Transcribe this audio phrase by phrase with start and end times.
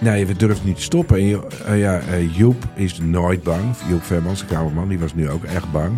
[0.00, 1.18] Nee, we durven niet te stoppen.
[1.18, 3.76] En eh, ja, eh, Joep is nooit bang.
[3.88, 5.92] Joep Vermans, de kamerman, die was nu ook echt bang.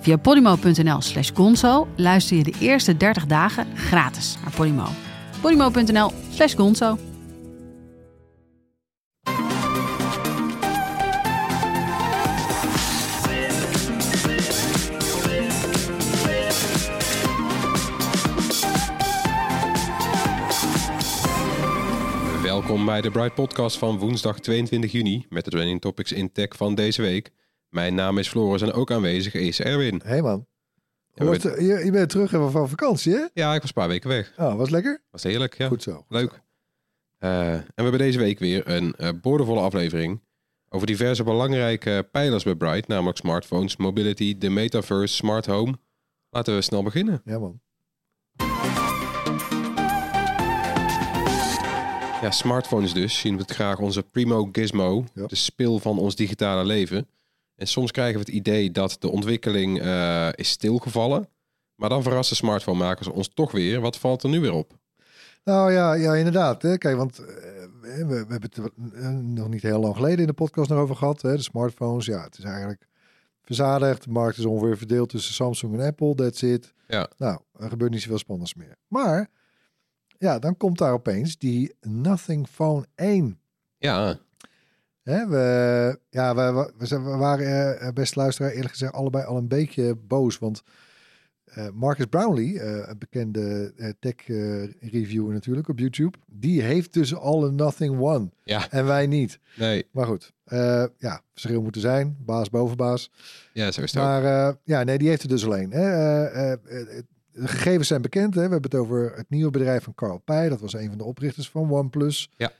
[0.00, 4.86] Via podimo.nl slash gonzo luister je de eerste 30 dagen gratis naar Podimo.
[5.40, 6.98] podimo.nl slash gonzo.
[22.62, 26.56] Welkom bij de Bright Podcast van woensdag 22 juni met de trending topics in tech
[26.56, 27.30] van deze week.
[27.68, 30.00] Mijn naam is Floris en ook aanwezig is Erwin.
[30.04, 30.46] Hey man.
[31.14, 31.60] Ja, was het?
[31.60, 33.26] je, je bent terug van van vakantie, hè?
[33.34, 34.32] Ja, ik was een paar weken weg.
[34.36, 35.02] Oh, was lekker?
[35.10, 35.68] Was heerlijk, ja.
[35.68, 35.92] Goed zo.
[35.94, 36.30] goed Leuk.
[36.30, 36.38] zo.
[37.18, 40.20] Eh, en we hebben deze week weer een eh boordevolle aflevering
[40.68, 45.78] over diverse belangrijke pijlers bij Bright, namelijk smartphones, mobility, de metaverse, smart home.
[46.30, 47.20] Laten we snel beginnen.
[47.24, 47.60] Ja man.
[52.22, 55.26] Ja, smartphones dus zien we het graag onze primo gizmo, Ja.
[55.26, 57.08] de spil van ons digitale leven.
[57.56, 61.28] En soms krijgen we het idee dat de ontwikkeling eh, is stilgevallen.
[61.74, 63.80] Maar dan verrassen smartphonemakers ons toch weer.
[63.80, 64.72] Wat valt er nu weer op?
[65.44, 66.62] Nou ja, ja inderdaad.
[66.62, 66.78] Hè.
[66.78, 67.24] Kijk, want eh,
[67.80, 68.58] we, we hebben het
[68.94, 71.22] eh, nog niet heel lang geleden in de podcast nog over gehad.
[71.22, 71.36] Hè.
[71.36, 72.86] De smartphones, ja, het is eigenlijk
[73.42, 74.04] verzadigd.
[74.04, 76.14] De markt is ongeveer verdeeld tussen Samsung en Apple.
[76.14, 76.72] That's it.
[76.88, 77.08] Ja.
[77.16, 78.76] Nou, er gebeurt niet zoveel spannends meer.
[78.88, 79.30] Maar,
[80.22, 83.38] ja, dan komt daar opeens die Nothing Phone 1.
[83.78, 84.18] Ja,
[85.02, 89.48] Hè, we, ja, we, we, we waren, eh, beste luisteraar, eerlijk gezegd allebei al een
[89.48, 90.38] beetje boos.
[90.38, 90.62] Want
[91.44, 97.44] eh, Marcus Brownlee, eh, een bekende eh, tech-reviewer natuurlijk op YouTube, die heeft dus al
[97.46, 98.30] een Nothing One.
[98.44, 99.38] ja, En wij niet.
[99.56, 99.86] nee.
[99.92, 102.16] Maar goed, eh, ja, verschil moeten zijn.
[102.20, 103.10] Baas boven baas.
[103.52, 104.02] Ja, zo is het.
[104.02, 105.70] Maar eh, ja, nee, die heeft er dus alleen.
[105.72, 106.52] Hè.
[107.32, 108.34] De gegevens zijn bekend.
[108.34, 108.44] Hè.
[108.44, 110.48] We hebben het over het nieuwe bedrijf van Carl Pei.
[110.48, 112.30] Dat was een van de oprichters van OnePlus.
[112.36, 112.52] Ja.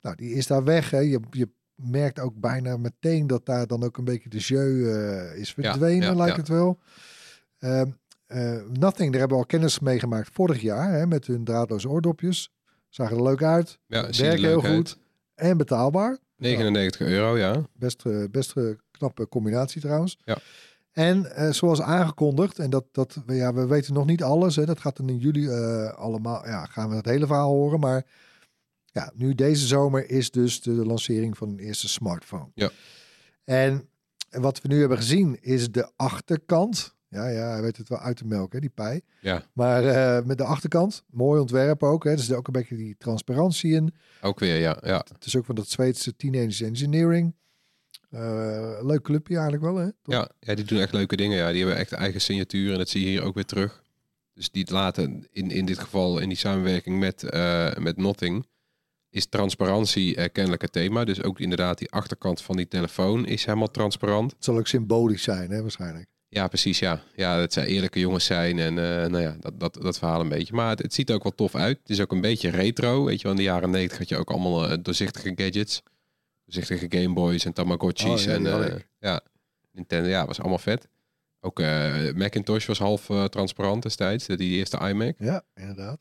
[0.00, 0.90] Nou, die is daar weg.
[0.90, 0.98] Hè.
[0.98, 5.38] Je, je merkt ook bijna meteen dat daar dan ook een beetje de jeu eh,
[5.38, 6.40] is verdwenen, ja, lijkt ja.
[6.40, 6.78] het wel.
[7.58, 7.86] Ehm,
[8.26, 11.88] eh, Nothing, daar hebben we al kennis mee gemaakt vorig jaar hè, met hun draadloze
[11.88, 12.50] oordopjes.
[12.88, 13.78] Zagen er leuk uit.
[13.88, 14.74] er werken heel uit.
[14.74, 14.98] goed.
[15.34, 16.18] En betaalbaar.
[16.36, 17.62] 99 euro, ja.
[17.72, 18.54] Best, eh, best
[18.90, 20.18] knappe combinatie trouwens.
[20.24, 20.38] Ja.
[20.96, 24.64] En eh, zoals aangekondigd, en dat, dat we- ja, we weten nog niet alles, hè,
[24.64, 27.80] dat gaat dan in juli eh, allemaal, ja, gaan we het hele verhaal horen.
[27.80, 28.06] Maar
[28.84, 32.48] ja, nu deze zomer is dus de lancering van een eerste smartphone.
[32.54, 32.70] Ja.
[33.44, 33.88] En
[34.30, 36.94] wat we nu hebben gezien is de achterkant.
[37.08, 39.02] Ja, ja, hij weet het wel uit te melken, hè, die pij.
[39.20, 42.04] Ja, Maar eh, met de achterkant, mooi ontwerp ook.
[42.04, 43.94] Hè, er zit ook een beetje die transparantie in.
[44.22, 44.76] ook weer, ja.
[44.82, 45.04] ja.
[45.12, 47.34] Het is ook van dat Zweedse Teenage Engineering.
[48.16, 49.84] Eh, leuk clubje eigenlijk wel, hè?
[50.02, 50.14] Toch?
[50.14, 51.36] Ja, ja, die doen echt leuke dingen.
[51.36, 51.50] Ja.
[51.50, 53.82] Die hebben echt eigen signatuur en dat zie je hier ook weer terug.
[54.34, 58.46] Dus die laten in, in dit geval in die samenwerking met, eh, met Nothing
[59.10, 61.04] is transparantie eh, kennelijk het thema.
[61.04, 64.32] Dus ook inderdaad die achterkant van die telefoon is helemaal transparant.
[64.32, 66.06] Het zal ook symbolisch zijn, hè, waarschijnlijk.
[66.28, 66.78] Ja, precies.
[66.78, 68.74] Ja, ja dat zij eerlijke jongens zijn en
[69.10, 70.54] nou ja, dat, dat, dat verhaal een beetje.
[70.54, 71.78] Maar het, het ziet er ook wel tof uit.
[71.78, 73.04] Het is ook een beetje retro.
[73.04, 75.82] Weet je wel, in de jaren 90 had je ook allemaal doorzichtige gadgets.
[76.46, 78.26] Doorzichtige Gameboys en Tamagotchis.
[78.26, 79.20] Oh, ja, en eh, ja,
[79.72, 80.88] Nintendo, ja, was allemaal vet.
[81.40, 85.14] Ook eh, Macintosh was half eh, transparant destijds, die eerste iMac.
[85.18, 85.98] Ja, inderdaad.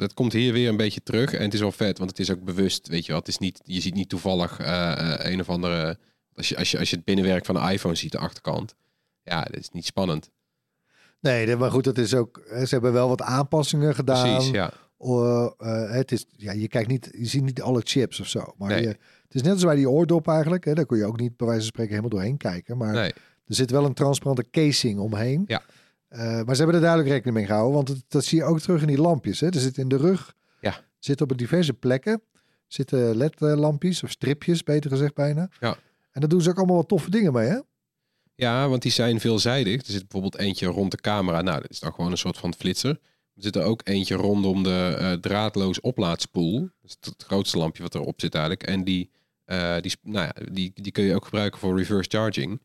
[0.00, 2.30] Dat komt hier weer een beetje terug en het is wel vet, want het is
[2.30, 3.20] ook bewust, weet je wel.
[3.20, 4.58] Het is niet, je ziet niet toevallig
[5.24, 5.98] een of andere...
[6.34, 8.74] Als je, als, je, als je het binnenwerk van de iPhone ziet, de achterkant.
[9.22, 10.30] Ja, dat is niet spannend.
[11.20, 12.42] Nee, maar goed, dat is ook.
[12.48, 14.34] Ze hebben wel wat aanpassingen gedaan.
[14.34, 14.72] Precies, ja.
[15.94, 18.54] Het is, ja, je kijkt niet, je ziet niet alle chips of zo.
[18.58, 18.82] Maar Nee.
[18.82, 18.96] je,
[19.30, 20.64] het is net als bij die oordop eigenlijk.
[20.64, 22.76] Hè, daar kun je ook niet bij wijze van spreken helemaal doorheen kijken.
[22.76, 23.12] Maar Nee,
[23.46, 25.44] er zit wel een transparante casing omheen.
[25.46, 25.62] Ja.
[26.08, 27.74] Eh, maar ze hebben er duidelijk rekening mee gehouden.
[27.74, 29.40] Want het- dat zie je ook terug in die lampjes.
[29.40, 29.46] Hè.
[29.46, 30.34] Er zit in de rug.
[30.60, 30.80] Ja.
[30.98, 32.22] Zit op diverse plekken.
[32.66, 35.48] Zitten LED-lampjes of stripjes, beter gezegd bijna.
[35.60, 35.76] Ja.
[36.12, 37.58] En daar doen ze ook allemaal wat toffe dingen mee, hè?
[38.34, 39.80] Ja, want die zijn veelzijdig.
[39.80, 41.42] Er zit bijvoorbeeld eentje rond de camera.
[41.42, 42.90] Nou, dat is dan gewoon een soort van flitser.
[43.34, 46.60] Er zit er ook eentje rondom de eh, draadloos oplaadspoel.
[46.60, 48.62] Dat is het grootste lampje wat erop zit eigenlijk.
[48.66, 49.10] En die,
[49.50, 52.60] eh, die, nou ja, die, die kun je ook gebruiken voor reverse charging.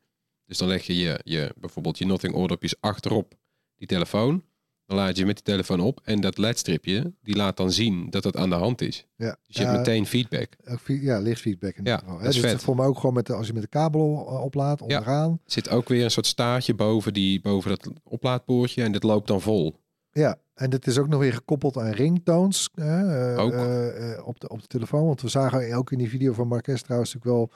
[0.45, 3.33] Dus dan leg je, je, je bijvoorbeeld je Nothing oordopjes achterop
[3.75, 4.43] die telefoon.
[4.85, 8.23] Dan laat je met die telefoon op en dat ledstripje, die laat dan zien dat
[8.23, 9.05] het aan de hand is.
[9.15, 10.49] Ja, Dus je hebt meteen feedback.
[10.81, 12.17] Fe- ja, lichtfeedback in Ja, geval.
[12.17, 12.63] dat is dus vet.
[12.63, 15.31] voor mij ook gewoon met de, als je met de kabel eh, oplaadt, onderaan.
[15.31, 19.27] Er zit ook weer een soort staartje boven, die, boven dat oplaadpoortje en dit loopt
[19.27, 19.75] dan vol.
[20.19, 23.51] Ja, en dit is ook nog weer gekoppeld aan ringtones hè, eh, Ook.
[23.53, 25.05] eh, eh, op, de, op de telefoon.
[25.05, 27.51] Want we zagen ook in die video van Marques trouwens natuurlijk wel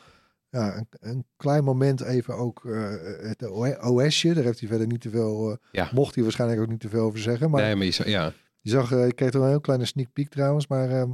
[0.62, 3.50] ja, een, een klein moment even ook eh, het
[3.82, 4.34] OSje.
[4.34, 5.90] Daar heeft hij verder niet te veel, Ja.
[5.94, 7.50] mocht hij waarschijnlijk ook niet te veel over zeggen.
[7.50, 10.14] Maar nee, maar je, zou- ja, je zag, ik kreeg er een heel kleine sneak
[10.14, 10.68] peek trouwens.
[10.68, 11.10] Maar ehm,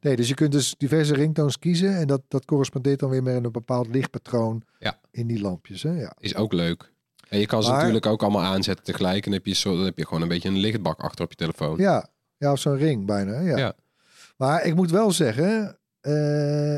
[0.00, 1.96] nee, dus je kunt dus diverse ringtones kiezen.
[1.96, 5.00] En dat, dat correspondeert dan weer met een bepaald lichtpatroon Ja.
[5.10, 5.82] in die lampjes.
[5.82, 5.90] Hè?
[6.00, 6.12] Ja.
[6.18, 6.92] is ook leuk.
[7.28, 9.16] En je kan ze Maar- natuurlijk ook allemaal aanzetten tegelijk.
[9.16, 11.30] En dan heb je, zo, dan heb je gewoon een beetje een lichtbak achter op
[11.30, 11.78] je telefoon.
[11.78, 13.40] Ja, ja of zo'n ring bijna.
[13.40, 13.56] Ja.
[13.56, 13.74] Ja.
[14.36, 16.74] Maar ik moet wel zeggen, eh,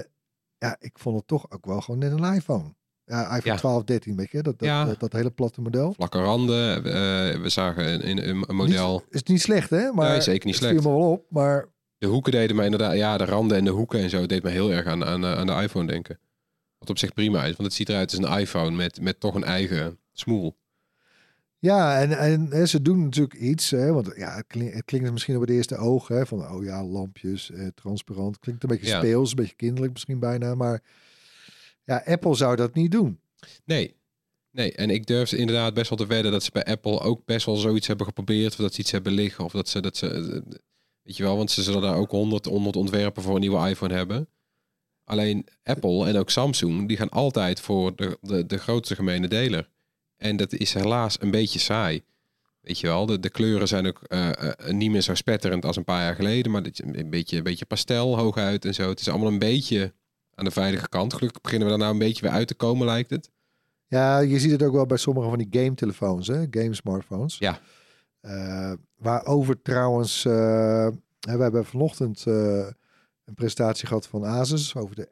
[0.58, 2.74] ja, ik vond het toch ook wel gewoon net een iPhone.
[3.04, 3.56] Ja, iPhone Ja.
[3.56, 4.84] 12, 13, weet je, dat, dat, Ja.
[4.84, 5.92] dat, dat hele platte model.
[5.94, 6.76] Vlakke randen.
[6.76, 8.92] eh, we zagen een, een, een model.
[8.92, 9.92] Niet, is niet slecht, hè?
[9.92, 10.94] Maar Nee, zeker niet het viel slecht.
[10.94, 11.68] me wel op, maar
[11.98, 14.50] De hoeken deden mij inderdaad, ja, de randen en de hoeken en zo deed me
[14.50, 16.18] heel erg aan, aan, aan de iPhone denken.
[16.78, 19.34] Wat op zich prima is, want het ziet eruit als een iPhone met, met toch
[19.34, 20.56] een eigen smoel.
[21.58, 25.34] ja, en, en ze doen natuurlijk iets, hè, want ja, het, klinkt, het klinkt misschien
[25.34, 28.98] op het eerste oog, hè, van oh ja, lampjes, eh, transparant, klinkt een beetje Ja.
[28.98, 30.82] speels, een beetje kinderlijk misschien bijna, maar
[31.84, 33.20] ja, Apple zou dat niet doen.
[33.64, 33.98] Nee.
[34.52, 37.46] Nee, en ik durf inderdaad best wel te wedden dat ze bij Apple ook best
[37.46, 38.52] wel zoiets hebben geprobeerd.
[38.52, 39.44] Of dat ze iets hebben liggen.
[39.44, 40.52] Of dat ze, dat ze eh,
[41.02, 43.94] weet je wel, want ze zullen daar ook 100, 100 ontwerpen voor een nieuwe iPhone
[43.94, 44.28] hebben.
[45.04, 49.70] Alleen Apple en ook Samsung, die gaan altijd voor de, de, de grootste gemene deler.
[50.20, 52.02] En dat is helaas een beetje saai.
[52.60, 55.76] Weet je wel, de, de kleuren zijn ook eh, eh, niet meer zo spetterend als
[55.76, 56.52] een paar jaar geleden.
[56.52, 58.88] Maar dit een beetje, een beetje pastel hooguit en zo.
[58.88, 59.92] Het is allemaal een beetje
[60.34, 61.14] aan de veilige kant.
[61.14, 63.30] Gelukkig beginnen we daar nou een beetje weer uit te komen, lijkt het.
[63.86, 67.38] Ja, je ziet het ook wel bij sommige van die game telefoons, hè, game smartphones.
[67.38, 67.60] Ja.
[68.20, 75.08] Eh, waarover trouwens, we hebben vanochtend een presentatie gehad van Asus over de,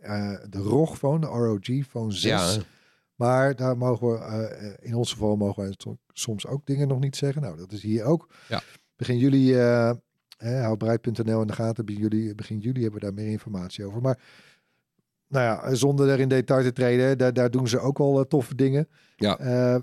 [0.50, 2.22] de ROG phone, de ROG phone 6.
[2.22, 2.62] Ja,
[3.18, 7.00] Maar daar mogen we, eh, in ons geval mogen wij so- soms ook dingen nog
[7.00, 7.42] niet zeggen.
[7.42, 8.28] Nou, dat is hier ook.
[8.48, 8.60] Ja.
[8.96, 9.90] Begin juli, eh
[10.38, 11.84] eh, houdbreid.nl in de gaten.
[11.84, 14.00] Begin juli, begin juli hebben we daar meer informatie over.
[14.00, 14.18] Maar
[15.28, 18.24] nou ja, zonder er in detail te treden, daar, daar doen ze ook wel eh,
[18.24, 18.88] toffe dingen.
[19.16, 19.38] Ja.
[19.38, 19.80] Eh,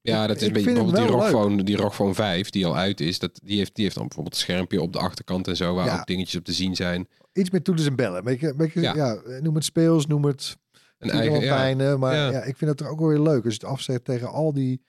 [0.00, 1.06] ja dat is bijvoorbeeld die.
[1.06, 3.18] Rockphone, die Rockphone 5 die al uit is.
[3.18, 5.86] Dat, die, heeft, die heeft dan bijvoorbeeld een schermpje op de achterkant en zo, waar
[5.86, 5.98] Ja.
[5.98, 7.08] ook dingetjes op te zien zijn.
[7.32, 8.24] iets meer toeters en bellen.
[8.24, 8.94] Beetje, beetje, ja.
[8.94, 9.14] Ja.
[9.14, 10.56] eh, noem het speels, noem het
[10.98, 11.96] Een eigen, ja.
[11.96, 12.30] Maar ja.
[12.30, 12.42] Ja.
[12.42, 13.44] ik vind het er ook wel weer leuk.
[13.44, 14.82] Als je het afzet tegen al die,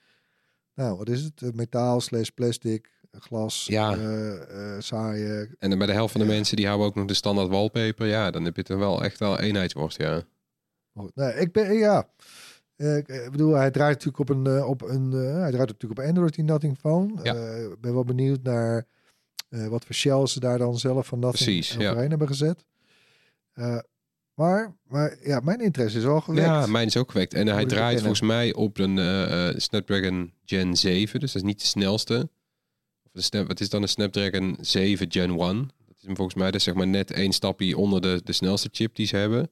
[0.73, 1.41] nou wat is het?
[1.41, 3.93] Eh, Metaal, slash plastic, glas, Ja.
[3.97, 5.49] eh, eh, saaie.
[5.59, 8.07] en bij de helft van de mensen die houden ook nog de standaard wallpaper.
[8.07, 10.21] Ja, dan heb je er wel echt wel eenheidsworst, ja.
[10.93, 12.09] Goed, Nee, ik ben, ja.
[12.75, 15.67] Eh, ik eh, bedoel, hij draait natuurlijk op een, eh, op een, eh, hij draait
[15.69, 17.13] natuurlijk op Android die Nothing Phone.
[17.23, 17.35] Ja.
[17.35, 18.85] Eh, Ik ben wel benieuwd naar
[19.49, 21.89] eh, wat voor shells ze daar dan zelf van Nothing Precies, ja.
[21.89, 22.65] overheen hebben gezet.
[24.37, 26.47] Maar, maar ja, mijn interesse is wel gewekt.
[26.47, 27.33] Ja, mijn is ook gewekt.
[27.33, 31.19] En hij draait volgens mij op een eh, eh, Snapdragon Gen 7.
[31.19, 32.29] Dus dat is niet de snelste.
[33.13, 35.37] Of snap, wat is dan een Snapdragon 7 Gen 1?
[35.85, 38.69] Dat is hem volgens mij dus zeg maar net één stapje onder de, de snelste
[38.71, 39.51] chip die ze hebben.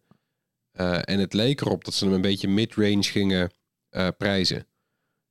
[0.71, 3.51] Eh, en het leek erop dat ze hem een beetje mid-range gingen
[4.17, 4.67] prijzen.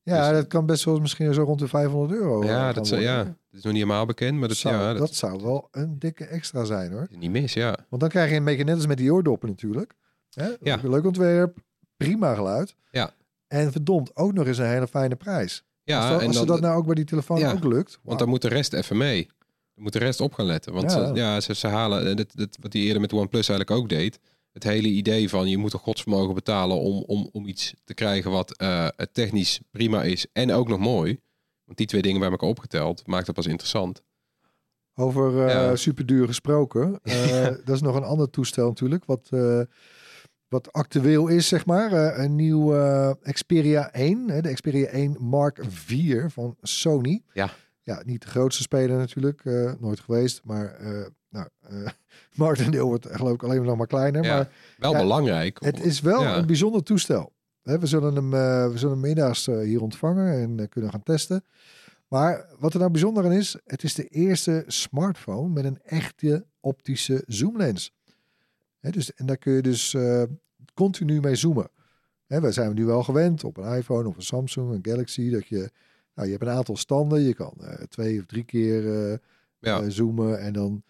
[0.05, 2.43] Ja, Dus- dat kan best wel misschien zo rond de 500 euro.
[2.43, 4.39] eh, ja, gaan dat, zou- ja, dat is nog niet helemaal bekend.
[4.39, 7.07] Maar Dat, zou, ja, dat, dat, zou wel een dikke extra zijn hoor.
[7.11, 7.77] niet mis, ja.
[7.89, 9.93] Want dan krijg je een beetje net als met die oordoppen natuurlijk.
[10.31, 10.49] Hè?
[10.61, 10.79] Ja.
[10.83, 11.59] Leuk ontwerp,
[11.97, 12.75] prima geluid.
[12.91, 13.11] Ja.
[13.47, 15.65] En verdomd ook nog eens een hele fijne prijs.
[15.83, 17.99] Ja, als dat, en als dan, dat nou ook bij die telefoon Ja, ook lukt.
[18.03, 19.27] Want dan moet de rest even mee.
[19.75, 20.73] Dan moet de rest op gaan letten.
[20.73, 21.07] Want Ja.
[21.07, 23.89] Ze, ja, ze, ze halen, eh, dit, dit, wat hij eerder met OnePlus eigenlijk ook
[23.89, 24.19] deed.
[24.55, 28.31] Het hele idee van je moet een godsvermogen betalen om, om, om iets te krijgen
[28.31, 31.21] wat eh, technisch prima is en ook nog mooi.
[31.65, 34.03] Want die twee dingen bij elkaar opgeteld maakt het pas interessant.
[34.95, 35.77] Over eh Ja.
[35.77, 37.01] superduur gesproken.
[37.03, 39.05] eh, Dat is nog een ander toestel natuurlijk.
[39.05, 39.61] Wat, eh,
[40.49, 41.93] wat actueel is, zeg maar.
[41.93, 44.29] Eh, een nieuw eh, Xperia 1.
[44.31, 47.23] Hè, de Xperia 1 Mark IV van Sony.
[47.33, 47.51] Ja.
[47.83, 49.45] Ja, niet de grootste speler natuurlijk.
[49.45, 50.41] eh, nooit geweest.
[50.45, 51.49] Maar uh, nou,
[51.83, 51.89] uh,
[52.35, 54.25] marktendeel wordt geloof ik alleen nog maar kleiner.
[54.25, 54.49] Ja, maar
[54.79, 55.59] wel ja, belangrijk.
[55.65, 56.37] het is wel Ja.
[56.37, 57.33] een bijzonder toestel.
[57.63, 61.45] We, zullen hem, uh, we zullen hem middags uh, hier ontvangen en kunnen gaan testen.
[62.09, 66.47] Maar wat er nou bijzonder aan is, het is de eerste smartphone met een echte
[66.61, 67.93] optische zoomlens.
[68.81, 69.97] Dus, en daar kun je dus
[70.75, 71.69] continu mee zoomen.
[72.27, 75.47] Hè, we zijn nu wel gewend op een iPhone of een Samsung, een Galaxy, dat
[75.47, 75.71] je,
[76.15, 77.21] nou, je hebt een aantal standen.
[77.21, 77.55] Je kan
[77.89, 79.19] twee of drie keer
[79.89, 80.83] zoomen en dan,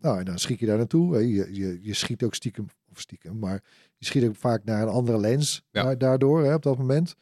[0.00, 1.28] nou, en dan schiet je daar naartoe.
[1.28, 3.62] Je, je, je schiet ook stiekem, of stiekem, maar
[3.96, 5.94] je schiet ook vaak naar een andere lens Ja.
[5.94, 7.14] daardoor hè, op dat moment.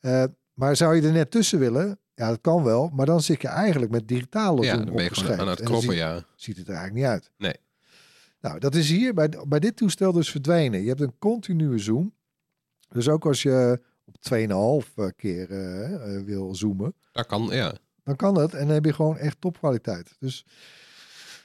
[0.00, 2.88] Uh, maar zou je er net tussen willen, ja, dat kan wel.
[2.88, 5.98] Maar dan zit je eigenlijk met digitale Ja, dan ben je aan het kroppen, ziet,
[5.98, 6.24] ja.
[6.36, 7.30] ziet het er eigenlijk niet uit.
[7.36, 7.54] Nee.
[8.40, 10.82] Nou, dat is hier bij, bij dit toestel dus verdwenen.
[10.82, 12.14] Je hebt een continue zoom.
[12.88, 14.16] Dus ook als je op
[15.08, 17.74] 2,5 keer eh, eh, wil zoomen, Dat kan, ja.
[18.02, 18.52] dan kan dat.
[18.54, 20.16] En dan heb je gewoon echt topkwaliteit.
[20.18, 20.44] Dus,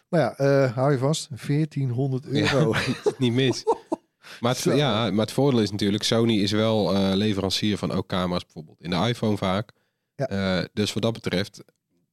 [0.09, 1.27] maar ja, eh, hou je vast.
[1.47, 2.73] 1400 euro.
[3.17, 3.63] Niet mis.
[4.39, 8.07] Maar het, ja, maar het voordeel is natuurlijk, Sony is wel eh, leverancier van ook
[8.07, 8.81] camera's bijvoorbeeld.
[8.81, 9.71] In de iPhone vaak.
[10.15, 10.27] Ja.
[10.27, 11.63] Eh, dus wat dat betreft,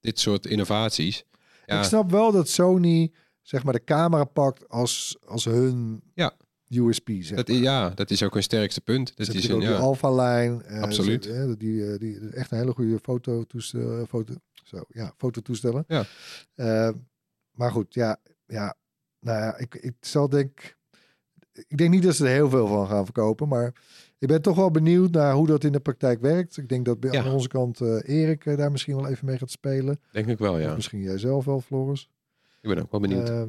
[0.00, 1.24] dit soort innovaties.
[1.66, 3.12] Ja, Ik snap wel dat Sony
[3.42, 6.32] zeg maar de camera pakt als, als hun Ja.
[6.68, 7.08] USP.
[7.20, 7.56] Zeg dat, maar.
[7.56, 9.16] ja, dat is ook een sterkste punt.
[9.16, 10.62] Dat is een, ja, Alpha-lijn.
[10.62, 11.22] eh, Absoluut.
[11.58, 14.34] die, die, echt een hele goede fototoestel, foto,
[14.64, 15.84] zo, ja, fototoestellen.
[15.88, 16.04] Ja.
[17.56, 18.74] Maar goed, ja, ja,
[19.20, 20.76] nou ja, ik, ik zal denk,
[21.52, 23.74] ik denk niet dat ze er heel veel van gaan verkopen, maar
[24.18, 26.56] ik ben toch wel benieuwd naar hoe dat in de praktijk werkt.
[26.56, 27.24] Ik denk dat bij Ja.
[27.24, 30.00] aan onze kant eh, Erik eh, daar misschien wel even mee gaat spelen.
[30.12, 30.74] denk ik wel, Of ja.
[30.74, 32.10] misschien jij zelf wel, Floris.
[32.60, 33.28] Ik ben ook wel benieuwd.
[33.28, 33.42] Eh,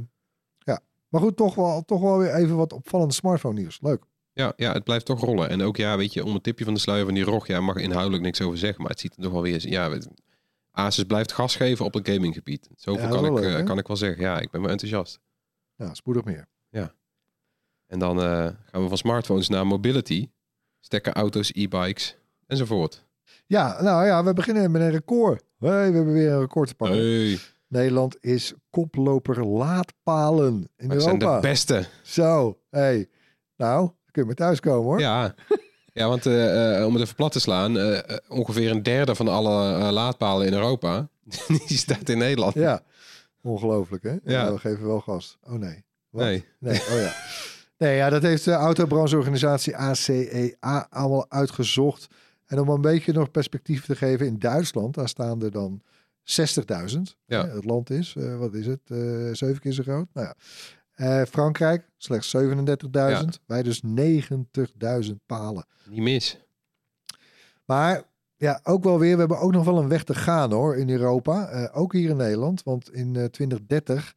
[0.57, 3.79] ja, maar goed, toch wel, toch wel weer even wat opvallende smartphone nieuws.
[3.81, 4.03] Leuk.
[4.33, 5.49] Ja, ja, het blijft toch rollen.
[5.49, 7.61] En ook, ja, weet je, om het tipje van de sluier van die ROG, ja,
[7.61, 8.81] mag inhoudelijk niks over zeggen.
[8.81, 10.07] Maar het ziet er toch wel weer, ja, weet-
[10.77, 12.69] Asus blijft gas geven op het gaminggebied.
[12.75, 14.21] Zoveel Ja, kan, ik, leuk, eh, kan ik wel zeggen.
[14.21, 15.19] Ja, ik ben wel enthousiast.
[15.75, 16.47] Ja, spoedig meer.
[17.87, 20.29] En dan eh, gaan we van smartphones naar mobility.
[20.79, 22.17] Stekken auto's, e-bikes
[22.47, 23.05] enzovoort.
[23.45, 25.43] Ja, nou ja, we beginnen met een record.
[25.59, 26.97] Hey, we hebben weer een record te pakken.
[26.97, 31.85] Hey, Nederland is koploper laadpalen in wij zijn de beste.
[32.03, 33.09] Zo, hey.
[33.55, 34.99] Nou, kun je maar thuiskomen hoor.
[34.99, 35.35] Ja,
[35.97, 39.27] ja want eh, eh, om het even plat te slaan, eh, ongeveer een derde van
[39.27, 41.07] alle laadpalen in Europa,
[41.67, 42.53] die staat in Nederland.
[42.53, 42.81] Ja.
[43.41, 44.09] Ongelooflijk hè?
[44.09, 44.19] Ja.
[44.23, 44.53] Ja.
[44.53, 45.37] we geven wel gas.
[45.43, 45.83] Oh nee.
[46.09, 46.23] Wat?
[46.23, 46.45] Nee.
[46.59, 47.13] Nee, oh ja.
[47.77, 52.07] Nee, ja, dat heeft de autobrancheorganisatie ACEA allemaal uitgezocht.
[52.45, 55.81] En om een beetje nog perspectief te geven, in Duitsland, daar staan er dan
[56.27, 56.99] 60.000.
[57.25, 57.47] Ja.
[57.47, 58.97] Het land is, wat is het, eh,
[59.31, 60.07] zeven keer zo groot.
[60.13, 60.35] Nou ja.
[60.97, 63.39] Eh, Frankrijk, slechts 37.000.
[63.45, 65.65] Wij dus 90.000 palen.
[65.89, 66.39] Niet mis.
[67.65, 68.03] Maar
[68.35, 70.89] ja, ook wel weer, we hebben ook nog wel een weg te gaan hoor in
[70.89, 71.47] Europa.
[71.47, 74.13] Eh, ook hier in Nederland, want in eh, 2030,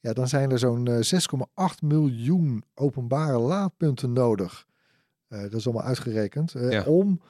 [0.00, 4.66] ja, dan zijn er zo'n eh, 6,8 miljoen openbare laadpunten nodig.
[5.28, 6.54] Eh, dat is allemaal uitgerekend.
[6.54, 6.82] eh, Ja.
[6.84, 7.20] om,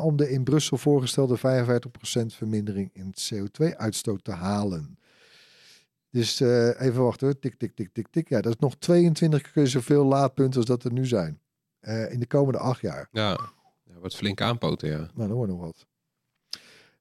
[0.00, 4.98] om de in Brussel voorgestelde 55% vermindering in het CO2-uitstoot te halen.
[6.16, 7.38] Dus eh, even wachten hoor.
[7.38, 8.28] Tik, tik, tik, tik, tik.
[8.28, 11.40] Ja, dat is nog 22 keer zoveel laadpunten als dat er nu zijn.
[11.80, 13.08] Eh, in de komende acht jaar.
[13.10, 13.30] Ja,
[13.84, 14.96] ja wordt flink aanpoten, ja.
[14.96, 15.86] Nou, dan wordt nog wat.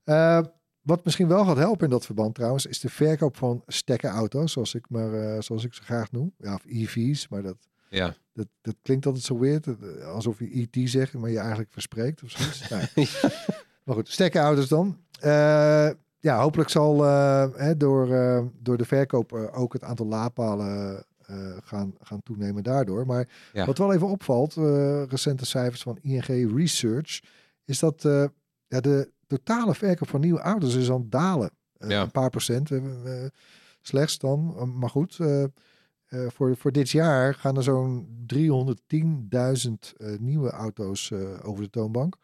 [0.04, 0.42] Eh,
[0.82, 4.76] wat misschien wel gaat helpen in dat verband trouwens, is de verkoop van stekkerauto's, zoals
[4.76, 6.34] ik, maar, zoals ik ze graag noem.
[6.38, 7.58] Ja, of EV's, maar dat,
[7.90, 9.68] Ja, dat, dat klinkt altijd zo weird.
[10.04, 12.68] Alsof je IT zegt, maar je eigenlijk verspreekt of zoiets.
[12.70, 13.08] Nou,
[13.84, 15.00] maar goed, stekkerauto's dan.
[16.26, 21.04] Ja, hopelijk zal eh, hè, door, eh, door de verkoop eh, ook het aantal laadpalen
[21.64, 23.06] gaan, gaan toenemen daardoor.
[23.06, 23.66] Maar Ja.
[23.66, 24.54] wat wel even opvalt,
[25.10, 27.22] recente cijfers van ING Research,
[27.66, 28.02] is dat
[28.68, 31.52] ja, de totale verkoop van nieuwe auto's is aan het dalen.
[31.78, 32.02] Ja.
[32.02, 32.72] Een paar procent
[33.82, 34.72] slechts dan.
[34.80, 35.20] Maar goed,
[36.28, 41.12] voor, voor dit jaar gaan er zo'n 310.000 eh, nieuwe auto's
[41.44, 42.18] over de toonbank.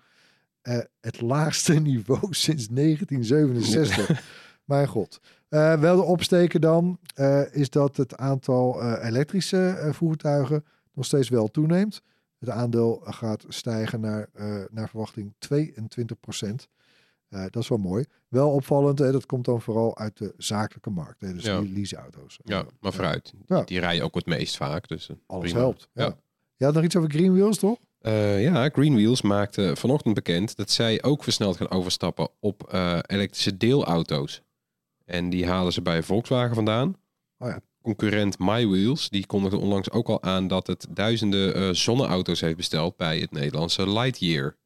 [0.62, 4.24] Eh, het laagste niveau sinds 1967.
[4.66, 5.20] Mijn god.
[5.50, 11.48] Eh, wel de opsteken dan eh, is dat het aantal elektrische voertuigen nog steeds wel
[11.48, 12.02] toeneemt.
[12.40, 14.30] Het aandeel gaat stijgen naar,
[14.72, 16.68] naar verwachting 22 procent.
[17.30, 18.06] Dat is wel mooi.
[18.28, 21.22] Wel opvallend, hè, dat komt dan vooral uit de zakelijke markt.
[21.22, 21.60] Hè, dus Ja.
[21.62, 22.40] die leaseauto's.
[22.44, 23.34] ja maar vooruit.
[23.46, 23.62] Ja.
[23.64, 24.88] Die rijden ook het meest vaak.
[24.88, 25.60] Dus Alles prima.
[25.60, 25.88] helpt.
[25.94, 26.04] Ja.
[26.06, 26.16] Ja.
[26.56, 27.80] Je had nog iets over Green Wheels, toch?
[28.02, 33.00] Eh, ja, Green Wheels maakte vanochtend bekend dat zij ook versneld gaan overstappen op eh,
[33.06, 34.42] elektrische deelauto's.
[35.06, 36.96] En die halen ze bij Volkswagen vandaan.
[37.38, 37.62] Oh ja.
[37.82, 42.98] Concurrent MyWheels, die kondigde onlangs ook al aan dat het duizenden eh, zonneauto's heeft besteld
[42.98, 44.58] bij het Nederlandse Lightyear.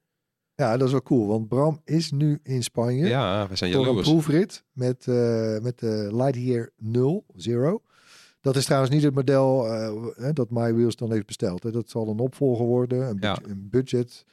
[0.55, 1.27] Ja, dat is wel cool.
[1.27, 3.07] Want Bram is nu in Spanje.
[3.07, 4.07] Ja, we zijn voor een jaloers.
[4.07, 5.05] proefrit met,
[5.61, 7.81] met de Lightyear 0, Zero.
[8.45, 9.65] Dat is trouwens niet het model
[10.15, 11.63] hè, dat MyWheels dan heeft besteld.
[11.63, 11.71] Hè.
[11.71, 13.33] Dat zal een opvolger worden, een, Ja.
[13.33, 14.25] budget, een budget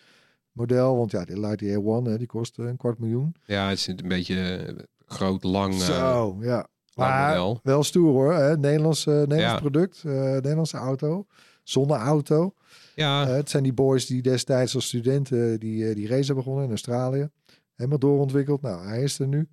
[0.52, 0.96] model.
[0.96, 3.34] Want ja, de Lightyear 1 hè, die kost eh, een kwart miljoen.
[3.44, 4.74] Ja, het is een beetje eh,
[5.06, 6.66] groot, lang, Zo, ja.
[6.94, 7.60] Maar model.
[7.62, 8.34] wel stoer hoor.
[8.34, 8.56] Hè.
[8.56, 9.58] Nederlands, eh, Nederlands Ja.
[9.58, 11.26] product, Nederlandse auto.
[11.62, 12.54] Zonneauto.
[12.94, 16.70] Ja, het zijn die boys die destijds als studenten die, die race hebben begonnen in
[16.70, 17.28] Australië.
[17.74, 18.62] Helemaal doorontwikkeld.
[18.62, 19.48] Nou, hij is er nu.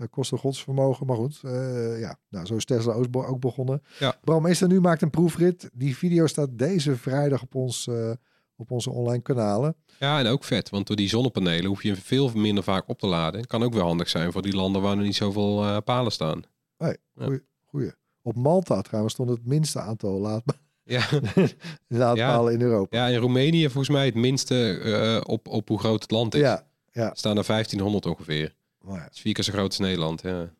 [0.00, 1.40] Uh, kost een godsvermogen, maar goed.
[1.42, 3.82] eh, ja, nou, zo is Tesla ook, be- ook begonnen.
[3.98, 4.16] Ja.
[4.24, 5.70] Bram is er nu, maakt een proefrit.
[5.72, 8.10] Die video staat deze vrijdag op ons, eh,
[8.56, 9.76] op onze online kanalen.
[9.98, 13.06] Ja, en ook vet, want door die zonnepanelen hoef je veel minder vaak op te
[13.06, 13.46] laden.
[13.46, 16.42] Kan ook wel handig zijn voor die landen waar er niet zoveel eh, palen staan.
[16.76, 16.96] Ja.
[17.16, 17.92] goeie, goeie.
[18.22, 21.02] Op Malta trouwens stond het minste aantal laadpa- Ja,
[21.88, 22.96] laadpalen in Europa.
[22.96, 26.40] ja in Roemenië volgens mij het minste eh, op, op hoe groot het land is.
[26.40, 27.10] Ja, ja.
[27.14, 28.54] Staan er 1500 ongeveer.
[28.88, 29.02] Ja.
[29.02, 30.22] Dat is vier keer zo groot als Nederland.
[30.22, 30.38] Ja.
[30.38, 30.50] Moet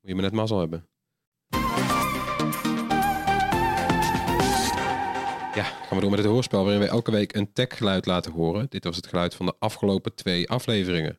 [0.00, 0.86] je maar net mazzel hebben.
[5.54, 8.66] Ja, gaan we door met het hoorspel waarin we elke week een tech-geluid laten horen.
[8.68, 11.18] Dit was het geluid van de afgelopen twee afleveringen.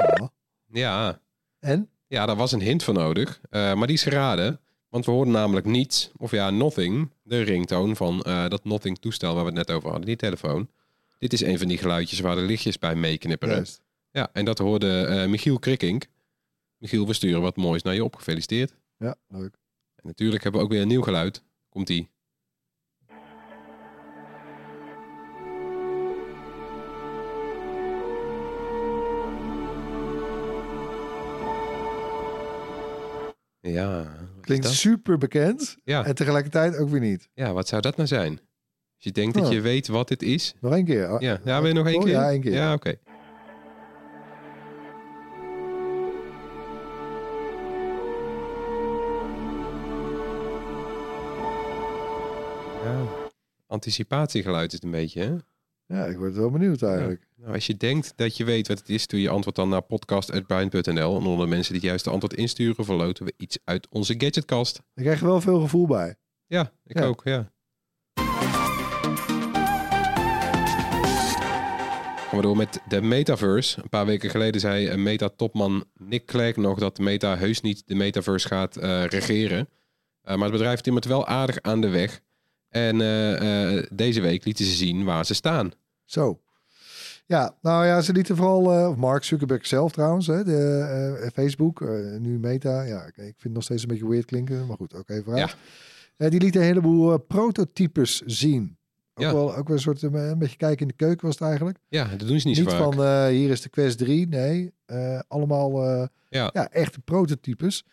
[0.00, 0.28] Oh.
[0.66, 1.20] Ja,
[1.60, 1.90] En?
[2.06, 3.40] ja daar was een hint voor nodig.
[3.50, 4.60] eh, maar die is geraden.
[4.88, 9.34] Want we hoorden namelijk niets, of ja, nothing, de ringtoon van eh, dat nothing toestel
[9.34, 10.68] waar we het net over hadden, die telefoon.
[11.24, 13.54] Dit is een van die geluidjes waar de lichtjes bij meeknipperen.
[13.54, 13.82] Juist.
[14.10, 16.06] Ja, en dat hoorde eh, Michiel Krikkink.
[16.78, 18.16] Michiel, we sturen wat moois naar je op.
[18.16, 18.74] Gefeliciteerd.
[18.96, 19.56] Ja, leuk.
[19.94, 21.42] En natuurlijk hebben we ook weer een nieuw geluid.
[21.68, 22.10] Komt-ie.
[33.60, 34.16] Ja.
[34.40, 37.28] Klinkt super bekend Ja, en tegelijkertijd ook weer niet.
[37.34, 38.40] ja, wat zou dat nou zijn?
[39.04, 39.52] Als je denkt dat Oh.
[39.52, 40.54] je weet wat dit is.
[40.60, 41.22] Nog één keer.
[41.22, 42.12] Ja, ja wil je nog één Oh, keer?
[42.12, 42.52] Ja, één keer.
[42.52, 42.94] Ja, oké.
[52.84, 53.06] Ja.
[53.66, 55.36] Anticipatiegeluid is het een beetje, hè?
[55.86, 57.26] Ja, ik word wel benieuwd eigenlijk.
[57.36, 59.82] Nou, als je denkt dat je weet wat het is, doe je antwoord dan naar
[59.82, 61.16] podcast.brian.nl.
[61.20, 64.76] En onder de mensen die het juiste antwoord insturen, verloten we iets uit onze gadgetkast.
[64.94, 66.14] Ik krijg er wel veel gevoel bij.
[66.46, 67.04] Ja, ik Ja.
[67.04, 67.52] ook, ja.
[72.34, 73.82] Gaan we door met de metaverse.
[73.82, 77.94] Een paar weken geleden zei eh, Meta-topman Nick Clegg nog dat Meta heus niet de
[77.94, 79.68] metaverse gaat eh, regeren.
[80.22, 82.20] Eh, maar het bedrijf timmert wel aardig aan de weg.
[82.68, 82.98] En
[83.92, 85.72] deze week lieten ze zien waar ze staan.
[86.04, 86.40] Zo.
[87.26, 91.80] Ja, nou ja, ze lieten vooral, Mark Zuckerberg zelf trouwens, hè, de, Facebook,
[92.18, 92.82] nu Meta.
[92.82, 95.56] Ja, ik, vind het nog steeds een beetje weird klinken, maar goed, even vooruit.
[96.16, 96.28] Ja.
[96.28, 98.76] Die lieten een heleboel prototypes zien.
[99.14, 99.32] Ook, Ja.
[99.32, 101.78] wel, ook wel een soort, eh, een beetje kijken in de keuken was het eigenlijk.
[101.88, 104.72] Ja, dat doen ze niet, Niet, zo van, eh, hier is de Quest 3, nee.
[104.86, 106.50] eh, allemaal eh, Ja.
[106.52, 107.84] ja, echte prototypes.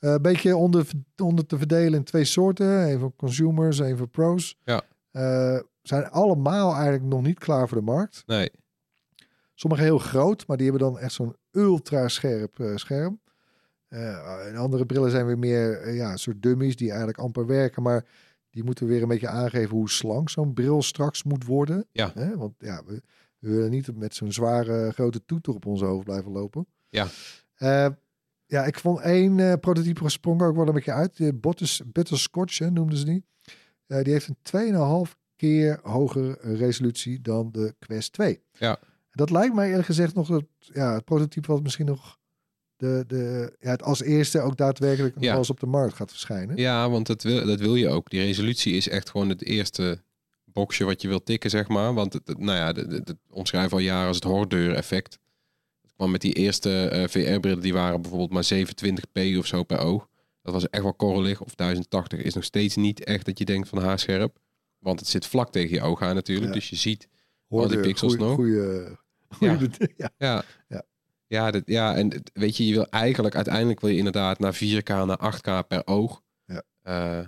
[0.00, 2.66] Een beetje onder, onder te verdelen in twee soorten.
[2.90, 4.56] Een voor consumers, een voor pros.
[4.64, 4.82] Ja.
[5.82, 8.22] Zijn allemaal eigenlijk nog niet klaar voor de markt.
[8.26, 8.50] Nee,
[9.54, 13.20] Sommige heel groot, maar die hebben dan echt zo'n ultra scherp scherm.
[13.88, 17.82] En andere brillen zijn weer meer ja, een soort dummies die eigenlijk amper werken.
[17.82, 18.04] Maar
[18.58, 21.86] die moeten weer een beetje aangeven hoe slank zo'n bril straks moet worden.
[21.92, 22.10] Ja.
[22.14, 22.36] Hè?
[22.36, 23.02] Want ja, we,
[23.38, 26.66] we willen niet met zo'n zware grote toeter op ons hoofd blijven lopen.
[26.88, 27.06] Ja.
[27.54, 27.86] Eh,
[28.46, 31.16] ja, ik vond één eh, prototype gesprong ook wel een beetje uit.
[31.16, 33.24] De Butters, Butterscotch hè, noemden ze die.
[33.86, 38.42] Eh, die heeft een 2,5 keer hogere resolutie dan de Quest 2.
[38.52, 38.78] Ja.
[39.10, 42.18] Dat lijkt mij eerlijk gezegd nog het, ja, het prototype wat misschien nog
[42.78, 45.36] de, de, ja, het als eerste ook daadwerkelijk Ja.
[45.36, 46.56] eens op de markt gaat verschijnen.
[46.56, 48.10] Ja, want dat wil, dat wil je ook.
[48.10, 50.02] Die resolutie is echt gewoon het eerste
[50.44, 51.94] boxje wat je wilt tikken, zeg maar.
[51.94, 55.18] Want het, het- nou ja, de, de, de omschrijven al jaren als het hordeur-effect.
[55.82, 58.44] Het kwam met die eerste eh, VR-brillen, die waren bijvoorbeeld maar
[59.34, 60.08] 27p of zo per oog.
[60.42, 61.40] Dat was echt wel korrelig.
[61.40, 64.38] Of 1080 is nog steeds niet echt dat je denkt van haarscherp.
[64.78, 66.46] Want het zit vlak tegen je oog aan natuurlijk.
[66.48, 66.52] Ja.
[66.54, 67.08] Dus je ziet
[67.48, 68.34] al die pixels goeie- nog.
[68.36, 68.96] goeie-
[69.28, 69.58] goeie Ja.
[69.58, 70.44] bet- ja.
[70.68, 70.82] Ja.
[71.28, 71.38] Ja.
[71.44, 74.88] Ja, dat, ja, en weet je, je wil eigenlijk uiteindelijk wil je inderdaad naar 4K,
[74.88, 76.22] naar 8K per oog.
[76.44, 76.62] Ja.
[76.82, 77.26] Eh,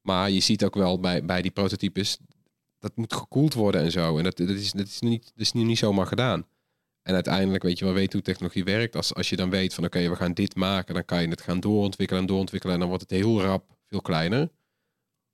[0.00, 2.18] maar je ziet ook wel bij, bij die prototypes,
[2.78, 4.18] dat moet gekoeld worden en zo.
[4.18, 6.46] En dat, dat, is, dat, is niet, dat is nu niet zomaar gedaan.
[7.02, 8.96] En uiteindelijk, weet je wel, weet hoe technologie werkt.
[8.96, 11.40] Als, als je dan weet van, oké, we gaan dit maken, dan kan je het
[11.40, 12.74] gaan doorontwikkelen en doorontwikkelen.
[12.74, 14.50] En dan wordt het heel rap veel kleiner.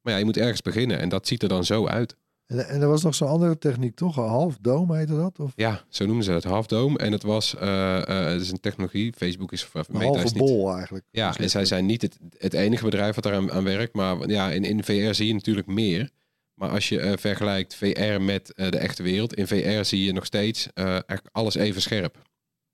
[0.00, 2.16] Maar ja, je moet ergens beginnen en dat ziet er dan zo uit.
[2.50, 4.16] En, en er was nog zo'n andere techniek, toch?
[4.16, 5.40] Een half dome heette dat?
[5.40, 6.98] Of Ja, zo noemen ze het, half dome.
[6.98, 10.16] En het was, eh, eh, het is een technologie, Facebook is, of een Meta is
[10.16, 11.04] halve niet, bol eigenlijk.
[11.10, 13.94] Ja, en zij zijn niet het, het enige bedrijf wat eraan aan werkt.
[13.94, 16.10] Maar ja, in, in VR zie je natuurlijk meer.
[16.54, 20.12] Maar als je eh, vergelijkt VR met eh, de echte wereld, in VR zie je
[20.12, 22.16] nog steeds eh, eigenlijk alles even scherp.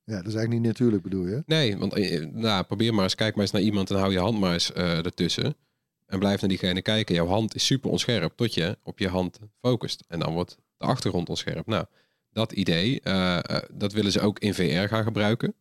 [0.05, 1.43] Ja, dat is eigenlijk niet natuurlijk bedoel je?
[1.47, 4.19] Nee, want eh, nou, probeer maar eens, kijk maar eens naar iemand en hou je
[4.19, 5.57] hand maar eens eh, ertussen.
[6.07, 7.15] En blijf naar diegene kijken.
[7.15, 10.05] Jouw hand is super onscherp tot je op je hand focust.
[10.09, 11.67] En dan wordt de achtergrond onscherp.
[11.67, 11.85] Nou,
[12.31, 15.55] dat idee, eh, eh, dat willen ze ook in VR gaan gebruiken.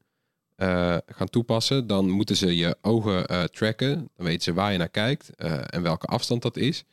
[0.56, 1.88] eh, gaan toepassen.
[1.88, 4.10] Dan moeten ze je ogen tracken.
[4.16, 6.84] Dan weten ze waar je naar kijkt en welke afstand dat is.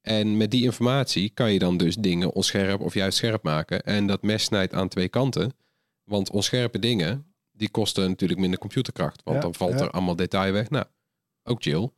[0.00, 3.82] En met die informatie kan je dan dus dingen onscherp of juist scherp maken.
[3.82, 5.52] En dat mes snijdt aan twee kanten.
[6.04, 9.22] Want onscherpe dingen, die kosten natuurlijk minder computerkracht.
[9.24, 9.78] Want Ja, dan valt ja.
[9.78, 10.70] er allemaal detail weg.
[10.70, 10.84] Nou,
[11.42, 11.90] ook chill.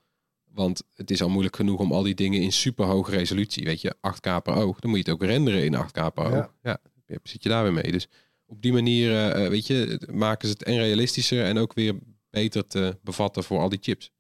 [0.57, 3.81] Want het is al moeilijk genoeg om al die dingen in super hoge resolutie, weet
[3.81, 4.81] je, 8K per oog.
[4.81, 6.53] Dan moet je het ook renderen in 8K per oog.
[6.63, 6.79] Ja.
[7.07, 7.93] Ja, zit je daar weer mee.
[7.93, 8.09] Dus
[8.47, 11.95] op die manier, eh, eh, weet je, maken ze het en realistischer en ook weer
[12.31, 14.11] beter te bevatten voor al die chips.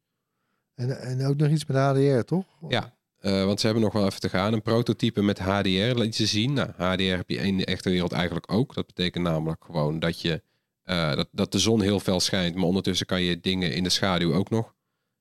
[0.74, 2.44] En, en ook nog iets met HDR, toch?
[2.68, 2.94] Ja.
[3.18, 4.52] Eh, want ze hebben nog wel even te gaan.
[4.52, 5.68] Een prototype met HDR
[5.98, 6.52] liet ze zien.
[6.52, 8.74] Nou, HDR heb je in de echte wereld eigenlijk ook.
[8.74, 10.42] Dat betekent namelijk gewoon dat, je,
[10.84, 12.54] dat, dat de zon heel fel schijnt.
[12.54, 14.74] Maar ondertussen kan je dingen in de schaduw ook nog.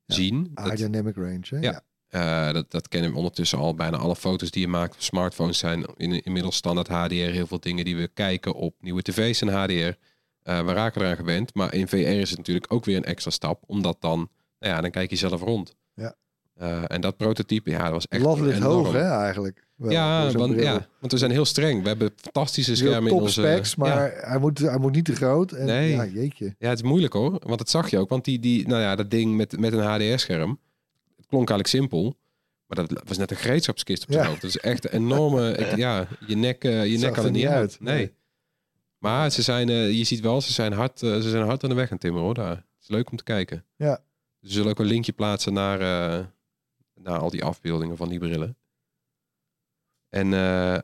[0.05, 0.51] Zien.
[0.53, 1.59] Dat, Dynamic range, hè?
[1.59, 1.81] Ja.
[2.07, 3.75] eh, dat, dat kennen we ondertussen al.
[3.75, 7.13] Bijna alle foto's die je maakt op smartphones zijn in, inmiddels standaard HDR.
[7.13, 9.97] Heel veel dingen die we kijken op nieuwe tv's en HDR.
[10.41, 11.53] Eh, we raken eraan gewend.
[11.53, 13.63] Maar in VR is het natuurlijk ook weer een extra stap.
[13.65, 15.75] Omdat dan, nou ja, dan kijk je zelf rond.
[15.93, 16.15] Ja.
[16.55, 19.63] Eh, en dat prototype, ja, dat was echt Lat ligt hoog, hè, eigenlijk.
[19.75, 21.81] Wel, Ja want, ja, want we zijn heel streng.
[21.81, 23.41] We hebben fantastische schermen in top onze...
[23.41, 24.27] specs, maar Ja.
[24.29, 25.51] hij, moet, hij moet niet te groot.
[25.51, 25.91] En, Nee.
[25.91, 26.55] Ja, jeetje.
[26.59, 27.31] ja, het is moeilijk hoor.
[27.45, 28.09] Want dat zag je ook.
[28.09, 30.59] Want die, die, nou ja, dat ding met, met een HDR-scherm,
[31.17, 32.15] het klonk eigenlijk simpel.
[32.67, 34.29] Maar dat was net een gereedschapskist op zijn Ja.
[34.29, 34.41] hoofd.
[34.41, 35.51] Dat is echt een enorme...
[35.57, 37.55] ik- ja, je nek, eh, je nek kan er niet uit.
[37.55, 37.77] uit.
[37.79, 37.95] Nee.
[37.95, 38.13] Nee.
[38.97, 41.75] Maar ze zijn, eh, je ziet wel, ze zijn hard, ze zijn hard aan de
[41.75, 42.35] weg aan het timmeren hoor.
[42.35, 42.49] Daar.
[42.55, 43.65] Het is leuk om te kijken.
[43.75, 43.99] Ja.
[44.41, 45.79] Ze zullen ook een linkje plaatsen naar,
[46.95, 48.57] naar al die afbeeldingen van die brillen.
[50.09, 50.79] En eh,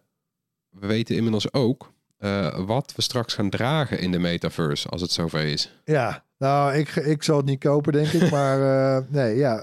[0.70, 5.12] we weten inmiddels ook eh, wat we straks gaan dragen in de metaverse als het
[5.12, 5.80] zover is.
[5.86, 8.32] Ja, nou, ik, ik zal het niet kopen, denk ik.
[8.38, 8.62] Maar
[8.98, 9.56] eh, nee, ja.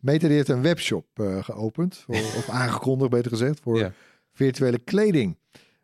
[0.00, 1.06] Meta die heeft een webshop
[1.40, 1.96] geopend.
[1.96, 3.60] Voor, of aangekondigd, beter gezegd.
[3.60, 3.92] Voor Ja.
[4.32, 5.36] virtuele kleding.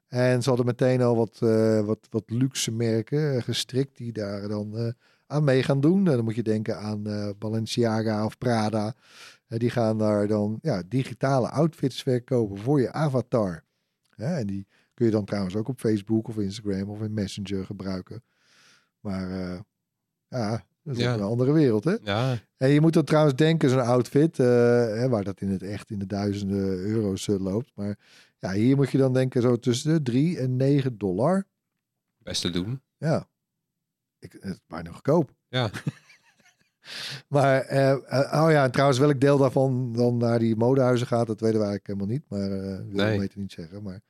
[0.08, 1.38] En ze hadden meteen al wat,
[1.86, 4.94] wat, wat luxe merken gestrikt die daar dan
[5.26, 5.98] aan mee gaan doen.
[6.08, 7.02] En dan moet je denken aan
[7.38, 8.94] Balenciaga of Prada.
[9.58, 13.64] Die gaan daar dan ja, digitale outfits verkopen voor je avatar.
[14.16, 18.22] En die kun je dan trouwens ook op Facebook of Instagram of in Messenger gebruiken.
[19.00, 19.60] Maar eh,
[20.28, 21.14] ja, dat is Ja.
[21.14, 21.96] een andere wereld, hè?
[22.02, 25.90] Ja, En je moet dan trouwens denken, zo'n outfit, hè, waar dat in het echt
[25.90, 27.72] in de duizenden euro's eh, loopt.
[27.74, 27.98] Maar
[28.38, 31.46] ja, hier moet je dan denken zo tussen de 3 en 9 dollar.
[32.18, 32.80] best te doen.
[32.98, 33.28] Ja,
[34.18, 35.32] ik, het is bijna goedkoop.
[35.48, 35.70] Ja,
[37.28, 41.26] Maar, eh, eh, oh ja, en trouwens welk deel daarvan dan naar die modehuizen gaat,
[41.26, 42.24] dat weten we eigenlijk helemaal niet.
[42.28, 43.18] Maar eh wil Nee.
[43.18, 43.82] weten niet zeggen.
[43.82, 44.00] Maar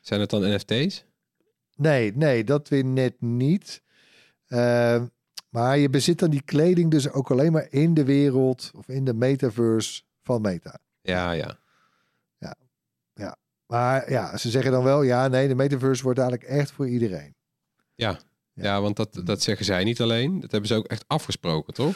[0.00, 1.04] zijn het dan NFT's?
[1.76, 3.82] nee, nee, dat weer net niet.
[5.50, 9.04] Maar je bezit dan die kleding dus ook alleen maar in de wereld of in
[9.04, 10.78] de metaverse van Meta.
[11.00, 11.58] Ja, ja.
[13.66, 17.34] Maar ja, ze zeggen dan wel, ja, nee, de metaverse wordt eigenlijk echt voor iedereen.
[17.94, 18.18] Ja,
[18.64, 18.80] Ja.
[18.80, 20.40] want dat, dat zeggen zij niet alleen.
[20.40, 21.94] Dat hebben ze ook echt afgesproken, toch?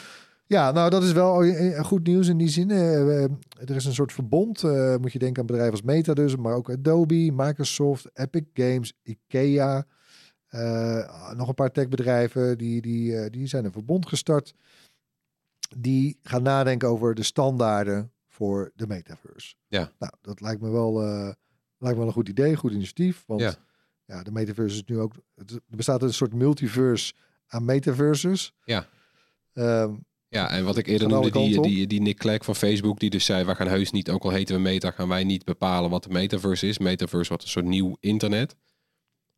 [0.51, 1.43] Ja, nou, dat is wel
[1.83, 2.71] goed nieuws in die zin.
[2.71, 3.29] Eh, eh,
[3.65, 6.53] er is een soort verbond, eh, moet je denken aan bedrijven als Meta dus, maar
[6.55, 9.85] ook Adobe, Microsoft, Epic Games, Ikea.
[11.35, 14.53] nog een paar techbedrijven, die, die, die zijn een verbond gestart.
[15.77, 19.55] Die gaan nadenken over de standaarden voor de metaverse.
[19.67, 19.91] Ja.
[19.99, 21.35] Nou, dat lijkt me wel, lijkt
[21.77, 23.23] me wel een goed idee, goed initiatief.
[23.27, 23.55] Want Ja.
[24.11, 24.23] Ja.
[24.23, 25.13] de metaverse is nu ook...
[25.35, 27.13] Er bestaat een soort multiverse
[27.47, 28.53] aan metaverses.
[28.65, 28.87] Ja.
[29.53, 29.93] Ehm,
[30.27, 33.25] Ja, en wat ik eerder noemde, die, die, die Nick Clegg van Facebook, die dus
[33.25, 36.03] zei, we gaan heus niet, ook al heten we Meta, gaan wij niet bepalen wat
[36.03, 36.77] de metaverse is.
[36.77, 38.55] Metaverse wordt een soort nieuw internet.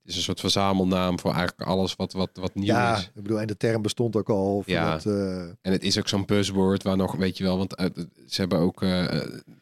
[0.02, 3.04] Het is een soort verzamelnaam voor eigenlijk alles wat, wat, wat nieuw ja, is.
[3.16, 4.64] ik bedoel, en de term bestond ook al.
[4.66, 5.00] Ja.
[5.04, 7.86] eh, En het is ook zo'n buzzword waar nog, weet je wel, want eh,
[8.28, 8.90] ze hebben ook, eh,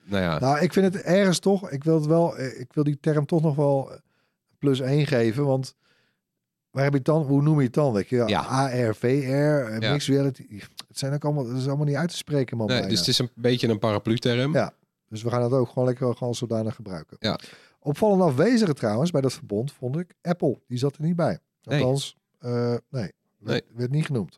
[0.03, 2.97] nou ja, nou, ik vind het ergens toch, ik wil het wel, ik wil die
[2.99, 3.91] term toch nog wel
[4.61, 5.75] plus 1 geven, want
[6.69, 7.93] waar heb je dan, hoe noem je het dan?
[7.93, 8.41] Weet je, Ja.
[8.41, 10.59] AR, VR, eh, mixed reality.
[10.87, 12.67] Het zijn ook allemaal, het is allemaal niet uit te spreken, man.
[12.67, 14.53] nee, dus het is een beetje een paraplu-term.
[14.53, 14.73] Ja.
[15.09, 17.17] Dus we gaan het ook gewoon lekker gewoon zodanig gebruiken.
[17.19, 17.39] Ja.
[17.79, 20.59] Opvallend afwezige trouwens bij dat verbond vond ik Apple.
[20.67, 21.39] Die zat er niet bij.
[21.63, 21.79] Nee.
[21.81, 23.11] Althans, eh, nee, Nee.
[23.37, 24.37] Werd, werd niet genoemd.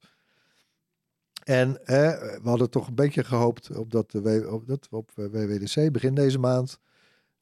[1.44, 5.12] En eh, we hadden toch een beetje gehoopt op dat, de W- op, dat op
[5.16, 6.80] WWDC begin deze maand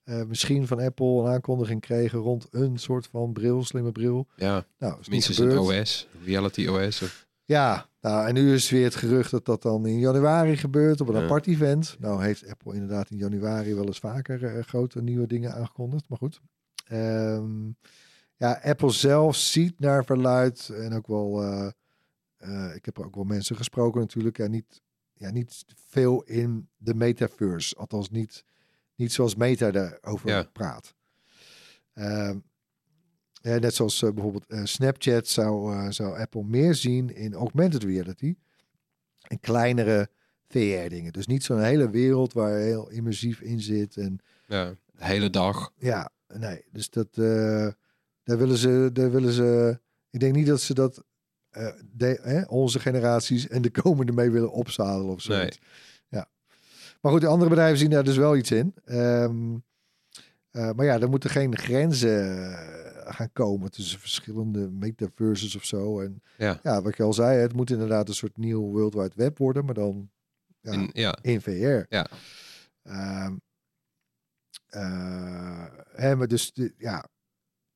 [0.03, 4.27] eh, misschien van Apple een aankondiging kregen rond een soort van bril, slimme bril.
[4.35, 7.01] Ja, Nou, is minstens een OS, Reality OS.
[7.01, 11.01] Of, Ja, nou, en nu is weer het gerucht dat dat dan in januari gebeurt
[11.01, 11.23] op een Ja.
[11.23, 11.95] apart event.
[11.99, 16.17] Nou heeft Apple inderdaad in januari wel eens vaker eh, grote nieuwe dingen aangekondigd, maar
[16.17, 16.41] goed.
[16.87, 17.67] Ehm,
[18.37, 21.43] ja, Apple zelf ziet naar verluid en ook wel,
[22.37, 24.81] eh, ik heb ook wel mensen gesproken natuurlijk, ja, niet,
[25.13, 27.75] ja, niet veel in de metaverse.
[27.75, 28.43] Althans niet,
[29.01, 30.43] niet zoals Meta daarover Ja.
[30.43, 30.95] praat.
[31.93, 32.37] Ehm,
[33.41, 37.83] ja, net zoals eh, bijvoorbeeld eh, Snapchat zou, eh, zou Apple meer zien in augmented
[37.83, 38.35] reality.
[39.21, 40.09] En kleinere
[40.47, 41.11] VR-dingen.
[41.13, 43.97] Dus niet zo'n hele wereld waar heel immersief in zit.
[43.97, 45.71] En ja, de hele dag.
[45.77, 46.63] ja, nee.
[46.71, 47.13] Dus dat,
[48.23, 49.79] daar willen ze, daar willen ze.
[50.09, 51.03] Ik denk niet dat ze dat
[51.93, 55.33] de, hè, onze generaties en de komende mee willen opzadelen of zo.
[55.37, 55.49] Nee.
[57.01, 58.73] Maar goed, de andere bedrijven zien daar dus wel iets in.
[58.85, 59.55] Ehm,
[60.51, 65.99] eh, maar ja, er moeten geen grenzen eh, gaan komen tussen verschillende metaverses of zo.
[66.01, 66.59] En Ja.
[66.63, 69.65] ja, wat je al zei, het moet inderdaad een soort nieuw World Wide Web worden,
[69.65, 70.09] maar dan
[70.59, 71.17] ja, In, ja.
[71.21, 71.85] in VR.
[71.95, 72.07] Ja.
[72.83, 73.35] Ehm,
[74.67, 77.05] eh, hè, maar dus, de- ja.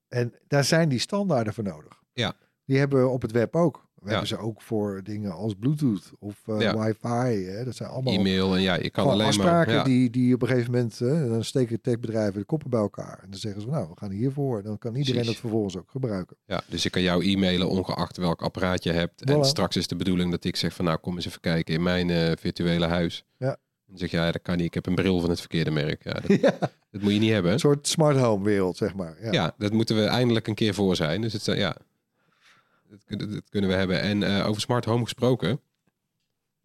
[0.08, 2.02] En daar zijn die standaarden voor nodig.
[2.14, 2.34] Ja.
[2.66, 3.85] Die hebben we op het web ook.
[4.06, 6.78] We hebben ze ook voor dingen als Bluetooth of eh, Ja.
[6.78, 7.46] wifi.
[7.46, 7.64] Hè.
[7.66, 9.76] Dat zijn allemaal E-mail en ja, je kan alleen afspraken maar...
[9.76, 11.00] Ja, die, die op een gegeven moment...
[11.00, 13.20] hè, dan steken techbedrijven de koppen bij elkaar.
[13.24, 14.58] En dan zeggen ze, nou, we gaan hiervoor.
[14.58, 15.32] En dan kan iedereen Precies.
[15.34, 16.38] dat vervolgens ook gebruiken.
[16.46, 19.24] ja, dus je kan jou e-mailen ongeacht welk apparaat je hebt.
[19.24, 21.84] En straks is de bedoeling dat ik zeg van nou kom eens even kijken in
[21.84, 23.26] mijn eh, virtuele huis.
[23.38, 23.58] Ja.
[23.88, 24.66] Dan zeg je, ja, dat kan niet.
[24.66, 26.04] Ik heb een bril van het verkeerde merk.
[26.04, 26.54] Ja, dat, ja,
[26.92, 27.52] dat moet je niet hebben.
[27.52, 29.18] een soort smart home wereld, zeg maar.
[29.22, 29.32] Ja.
[29.32, 29.54] Ja.
[29.58, 31.22] dat moeten we eindelijk een keer voor zijn.
[31.22, 31.76] Dus het, eh, ja,
[32.96, 34.02] dat, kun- dat kunnen we hebben.
[34.02, 35.60] En eh, over smart home gesproken.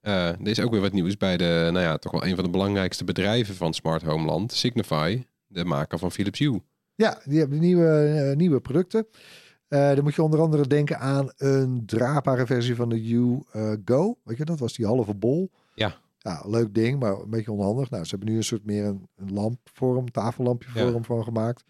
[0.01, 2.45] eh, er is ook weer wat nieuws bij de, nou ja, toch wel een van
[2.45, 6.63] de belangrijkste bedrijven van smart home land, Signify, de maker van Philips Hue.
[6.95, 7.89] Ja, die hebben nieuwe,
[8.31, 9.07] eh, nieuwe producten.
[9.69, 13.43] Dan moet je onder andere denken aan een draadbare versie van de Hue
[13.85, 14.19] Go.
[14.25, 15.51] Weet je, dat was die halve bol.
[15.75, 15.97] Ja.
[16.19, 17.91] Ja, leuk ding, maar een beetje onhandig.
[17.91, 21.03] Nou, ze hebben nu een soort meer een, een lampvorm, tafellampje vorm Ja.
[21.03, 21.65] van gemaakt.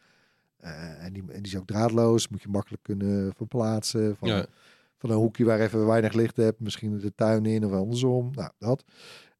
[0.60, 4.16] Eh, en, die, en die is ook draadloos, moet je makkelijk kunnen verplaatsen.
[4.16, 4.46] Van, Ja.
[4.98, 8.30] van een hoekje waar even weinig licht hebt, misschien de tuin in of andersom.
[8.34, 8.84] Nou, dat.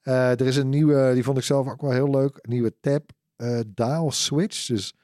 [0.01, 2.75] Eh, er is een nieuwe, die vond ik zelf ook wel heel leuk, een nieuwe
[2.81, 4.67] tab eh, dial switch.
[4.67, 4.95] Dus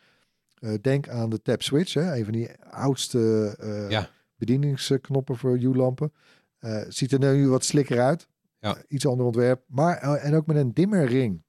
[0.80, 3.54] denk aan de tab switch, hè, een van die oudste
[3.88, 4.10] Ja.
[4.36, 6.12] bedieningsknoppen voor U-lampen.
[6.88, 8.28] Ziet er nu wat slikker uit.
[8.58, 8.76] Ja.
[8.88, 11.42] Iets ander ontwerp, maar en ook met een dimmerring.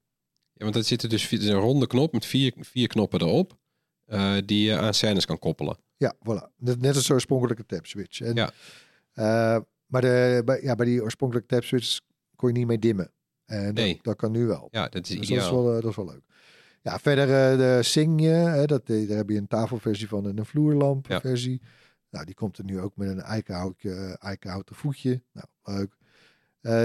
[0.54, 3.58] Ja, want dat zit er dus een ronde knop met vier, vier knoppen erop,
[4.08, 5.78] eh, die je aan scènes kan koppelen.
[5.98, 6.56] Ja, voilà.
[6.58, 8.22] Net, net als de oorspronkelijke tab switch.
[8.22, 8.52] En, Ja.
[9.14, 12.00] eh, maar de, bij, ja, bij die oorspronkelijke tab switch
[12.36, 13.12] kon je niet mee dimmen.
[13.46, 13.94] En Nee.
[13.96, 14.68] dat, dat kan nu wel.
[14.72, 15.64] Ja, dat is Dus dat is, ideaal.
[15.64, 16.22] wel, eh, dat is wel leuk.
[16.82, 20.46] Ja, verder eh, de Signe, hè, dat, daar heb je een tafelversie van en een
[20.46, 21.62] vloerlampversie.
[22.10, 25.22] Nou, die komt er nu ook met een eikenhoutje, eikenhouten voetje.
[25.34, 25.96] Nou, leuk.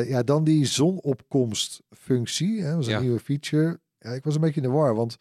[0.08, 2.62] Ja, dan die zonopkomstfunctie.
[2.62, 3.00] Hè, dat is een Ja.
[3.00, 3.80] nieuwe feature.
[3.98, 5.16] Ja, ik was een beetje in de war, want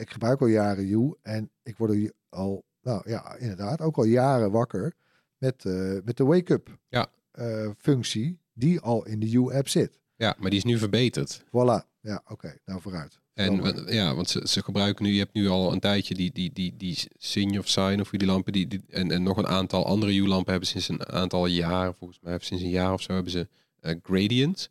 [0.00, 4.50] ik gebruik al jaren Hue en ik word al, nou ja, inderdaad, ook al jaren
[4.50, 4.92] wakker
[5.38, 7.06] met, eh, met de wake-up Ja.
[7.30, 9.98] eh, functie die al in de Hue-app zit.
[10.16, 11.42] Ja, maar die is nu verbeterd.
[11.44, 11.86] Voilà.
[12.00, 12.56] Ja, oké.
[12.64, 13.18] Nou, vooruit.
[13.34, 16.52] En ja, want ze, ze gebruiken nu, je hebt nu al een tijdje die, die,
[16.52, 19.86] die, die Sign of Sign of die lampen, die, die, en, en nog een aantal
[19.86, 23.32] andere U-lampen hebben sinds een aantal jaren, volgens mij sinds een jaar of zo, hebben
[23.32, 23.48] ze
[23.80, 24.70] eh, gradient.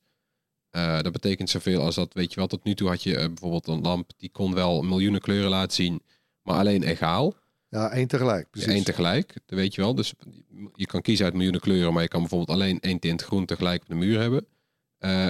[0.78, 3.26] Eh, dat betekent zoveel als dat, weet je wel, tot nu toe had je eh,
[3.26, 6.02] bijvoorbeeld een lamp die kon wel miljoenen kleuren laten zien,
[6.42, 7.34] maar alleen egaal.
[7.70, 8.50] Ja, één tegelijk.
[8.50, 8.74] Precies.
[8.74, 9.96] één tegelijk, dat weet je wel.
[9.96, 10.14] Dus
[10.74, 13.82] je kan kiezen uit miljoenen kleuren, maar je kan bijvoorbeeld alleen één tint groen tegelijk
[13.82, 14.46] op de muur hebben.
[14.98, 15.30] Eh,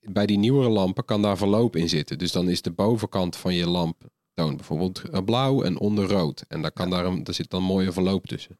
[0.00, 2.18] bij die nieuwere lampen kan daar verloop in zitten.
[2.18, 6.44] Dus dan is de bovenkant van je lamp toont bijvoorbeeld blauw en onder rood.
[6.48, 8.58] En daar, kan daar, een, daar zit dan mooie verloop tussen.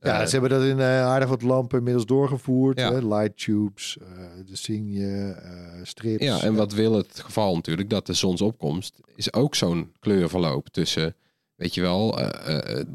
[0.00, 2.78] Ja, Eh, ze hebben dat in eh, aardig wat lampen inmiddels doorgevoerd.
[2.78, 2.92] Ja.
[2.92, 3.06] Hè?
[3.06, 4.06] Light tubes, eh,
[4.46, 6.24] de Signe, eh, strips.
[6.24, 11.14] ja, en wat wil het geval natuurlijk, dat de zonsopkomst is ook zo'n kleurverloop tussen,
[11.54, 12.10] weet je wel,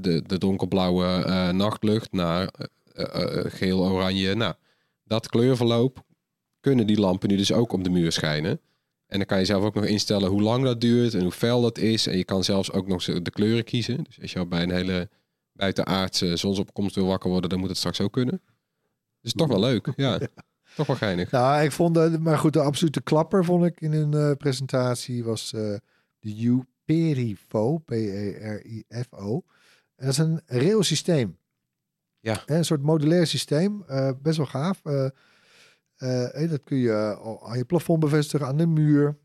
[0.02, 2.50] de, de donkerblauwe nachtlucht naar
[3.44, 4.36] geel-oranje.
[4.36, 4.54] Nou,
[5.04, 6.04] dat kleurverloop
[6.60, 8.60] kunnen die lampen nu dus ook op de muur schijnen.
[9.08, 11.62] En dan kan je zelf ook nog instellen hoe lang dat duurt en hoe fel
[11.62, 12.08] dat is.
[12.08, 14.04] En je kan zelfs ook nog de kleuren kiezen.
[14.04, 15.10] Dus als je al bij een hele
[15.56, 18.42] buitenaardse zonsopkomst wil wakker worden, dan moet het straks ook kunnen.
[19.22, 20.20] Dus toch wel leuk, ja.
[20.76, 21.32] Toch wel geinig.
[21.32, 25.24] Nou, ik vond, dat, maar goed, de absolute klapper vond ik in hun eh, presentatie
[25.24, 25.76] was eh,
[26.20, 27.84] de U Perifo,
[29.96, 31.38] dat is een railsysteem.
[32.20, 32.42] Ja.
[32.46, 34.80] Hè, Een soort modulair systeem, eh, best wel gaaf.
[34.84, 35.06] Eh,
[35.96, 39.18] eh, eh, dat kun je aan je plafond bevestigen, aan de muur.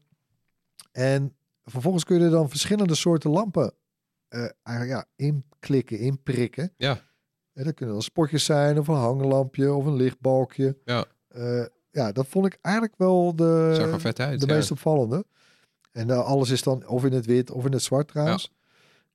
[0.92, 3.70] En vervolgens kun je er dan verschillende soorten lampen eh,
[4.62, 6.72] eigenlijk, ja, inklikken, inprikken.
[6.76, 7.00] Ja.
[7.52, 10.76] En dat kunnen dan spotjes zijn, of een hanglampje, of een lichtbalkje.
[10.84, 11.04] Ja.
[11.28, 14.40] Eh, ja, dat vond ik eigenlijk wel de, Zag vet uit.
[14.40, 14.54] de ja.
[14.54, 15.24] meest opvallende.
[15.92, 18.52] En eh, alles is dan of in het wit of in het zwart trouwens.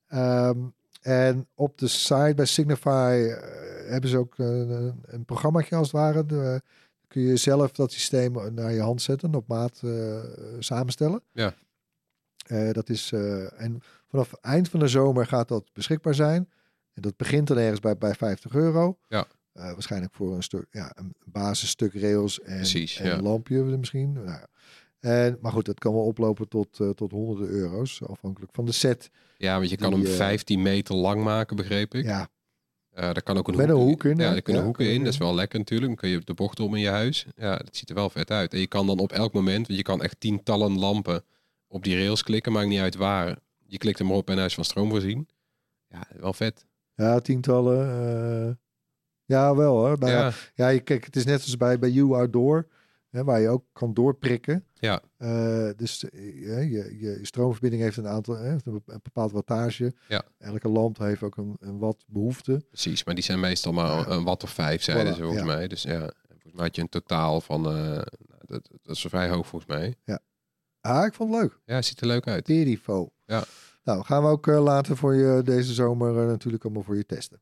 [0.08, 0.60] Ehm,
[1.02, 5.96] en op de site bij Signify eh, hebben ze ook een, een, programmaatje als het
[5.96, 6.26] ware.
[6.26, 6.62] De,
[7.08, 10.20] kun je zelf dat systeem naar je hand zetten, op maat eh,
[10.60, 11.22] samenstellen.
[11.32, 11.54] Ja.
[12.48, 13.82] Eh, dat is, eh, en
[14.16, 16.50] vanaf eind van de zomer gaat dat beschikbaar zijn.
[16.94, 18.98] En dat begint dan ergens bij, bij 50 euro.
[19.08, 19.28] Ja.
[19.54, 23.14] Eh, waarschijnlijk voor een stuk, ja, een basisstuk rails en, Precies, en ja.
[23.14, 24.14] een lampje misschien.
[24.14, 24.46] Nou,
[25.00, 28.72] en, maar goed, dat kan wel oplopen tot, eh, tot honderden euro's, afhankelijk van de
[28.72, 29.10] set.
[29.38, 32.06] Ja, want je kan hem eh, 15 meter lang maken, begreep ik.
[32.06, 32.28] Ja,
[32.92, 34.92] Eh daar kan ook een Met hoek, een hoek in, Ja, er kunnen Ja, hoeken
[34.92, 35.04] in.
[35.04, 35.88] Dat is wel lekker natuurlijk.
[35.88, 37.26] Dan kun je de bocht om in je huis.
[37.36, 38.54] Ja, dat ziet er wel vet uit.
[38.54, 41.24] En je kan dan op elk moment, want je kan echt tientallen lampen
[41.68, 42.52] op die rails klikken.
[42.52, 43.38] Maakt niet uit waar.
[43.76, 45.28] Je klikt hem op en hij is van stroom voorzien.
[45.88, 46.66] Ja, wel vet.
[46.94, 47.90] Ja, tientallen.
[48.48, 48.54] eh,
[49.26, 49.98] ja, wel hoor.
[50.00, 50.20] Nou, ja.
[50.26, 52.68] ja, Ja, je, kijk, het is net als bij, bij You Outdoor,
[53.10, 54.66] hè, waar je ook kan doorprikken.
[54.74, 55.02] Ja.
[55.18, 59.32] Eh, dus eh, je, je, je stroomverbinding heeft een aantal, hè, een bep- een bepaald
[59.32, 59.94] wattage.
[60.08, 60.24] Ja.
[60.38, 62.66] Elke lamp heeft ook een, een watt behoefte.
[62.70, 63.04] precies.
[63.04, 65.56] Maar die zijn meestal maar een watt of vijf, zeiden Voilà, ze volgens ja.
[65.56, 65.68] mij.
[65.68, 67.62] Dus ja, volgens mij had je een totaal van...
[67.62, 68.04] nou,
[68.46, 69.96] dat, dat is vrij hoog volgens mij.
[70.82, 71.60] Ah, ik vond het leuk.
[71.66, 72.46] Ja, ziet er leuk uit.
[72.46, 73.10] Terrifo.
[73.26, 73.44] Ja.
[73.84, 77.06] Nou, gaan we ook eh, later voor je deze zomer eh, natuurlijk allemaal voor je
[77.06, 77.42] testen.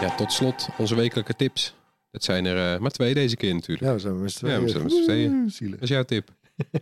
[0.00, 1.74] Ja, tot slot onze wekelijke tips.
[2.10, 3.86] Dat zijn er eh, maar twee deze keer natuurlijk.
[3.86, 5.78] Ja, we zijn met z'n Ja, we zijn met z'n tweeën.
[5.80, 6.30] Is jouw tip.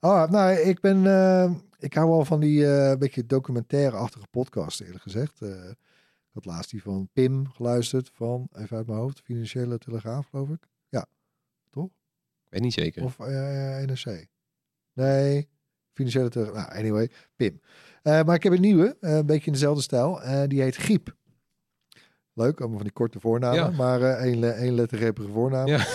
[0.00, 0.98] Oh, nou, ik ben,
[1.78, 5.40] ik hou wel van die beetje documentaire-achtige podcast, eerlijk gezegd.
[5.40, 10.48] Ik had laatst die van Pim geluisterd, van, even uit mijn hoofd, Financiële Telegraaf, geloof
[10.48, 10.68] ik.
[12.48, 13.04] Weet niet zeker.
[13.04, 14.26] Of eh, NRC.
[14.92, 15.48] Nee,
[15.92, 16.66] Financiële Telegraaf.
[16.66, 17.60] Nou, anyway, Pim.
[18.02, 20.20] Eh, maar ik heb een nieuwe, eh, een beetje in dezelfde stijl.
[20.46, 21.16] die heet Giep.
[22.32, 23.70] Leuk, allemaal van die korte voornamen, Ja.
[23.70, 25.66] maar eh één, één lettergrepige voornaam.
[25.66, 25.86] Ja.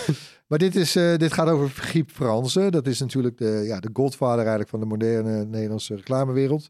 [0.48, 2.72] Maar dit, is, dit gaat over Giep Fransen.
[2.72, 6.70] Dat is natuurlijk de, ja, de godvader eigenlijk van de moderne Nederlandse reclamewereld.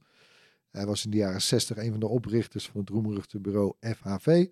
[0.72, 4.46] Hij was in de jaren 60 een van de oprichters van het roemruchte bureau FHV.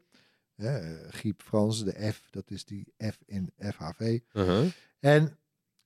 [1.10, 4.20] Giep Fransen, de F, dat is die F in FHV.
[4.34, 4.66] Uh-huh.
[5.00, 5.38] En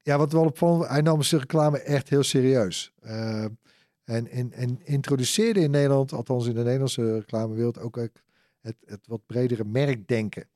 [0.02, 2.94] ja, wat wel opvallend, hij nam zijn reclame echt heel serieus.
[3.02, 3.46] Eh,
[4.04, 8.24] en, en, en introduceerde in Nederland, althans in de Nederlandse reclamewereld, ook het,
[8.62, 10.48] het, het wat bredere merkdenken.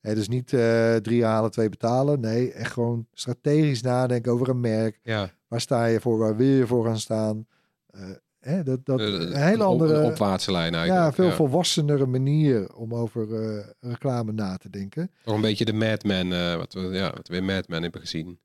[0.00, 2.20] Hè, dus niet eh, drie halen, twee betalen.
[2.20, 4.98] Nee, echt gewoon strategisch nadenken over een merk.
[5.02, 6.18] Ja, Waar sta je voor?
[6.18, 7.46] Waar wil je voor gaan staan?
[7.86, 8.10] Eh,
[8.42, 11.04] hè, dat, dat, eh, een hele andere, Een opwaartse lijn eigenlijk.
[11.16, 15.10] ja, veel volwassenere manier om over eh, reclame na te denken.
[15.24, 18.38] Nog een beetje de Madman, eh wat, we, ja, wat we in Madman hebben gezien.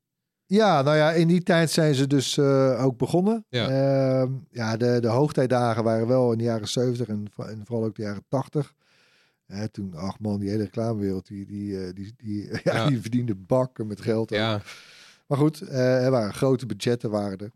[0.46, 2.38] Ja, nou ja, in die tijd zijn ze dus
[2.78, 3.44] ook begonnen.
[3.48, 3.68] Ja.
[3.68, 7.94] Ehm, ja, de, de hoogtijdagen waren wel in de jaren 70 en, en vooral ook
[7.96, 8.74] de jaren 80.
[9.46, 12.86] Eh, toen, ach man, die hele reclamewereld, die, die, die, die, ja, Ja.
[12.86, 14.30] die verdiende bakken met geld.
[14.30, 14.60] Ja,
[15.26, 17.50] Maar goed, er waren grote budgetten waren er.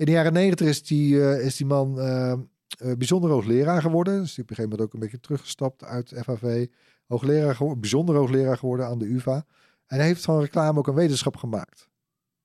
[0.00, 2.38] In de jaren 90 is die, eh, is die man eh, eh,
[2.78, 4.20] bijzonder hoogleraar geworden.
[4.20, 6.66] Dus die op een gegeven moment ook een beetje teruggestapt uit FHV.
[7.06, 9.44] Hoogleraar geworden, bijzonder hoogleraar geworden aan de UvA.
[9.86, 11.88] En hij heeft van reclame ook een wetenschap gemaakt.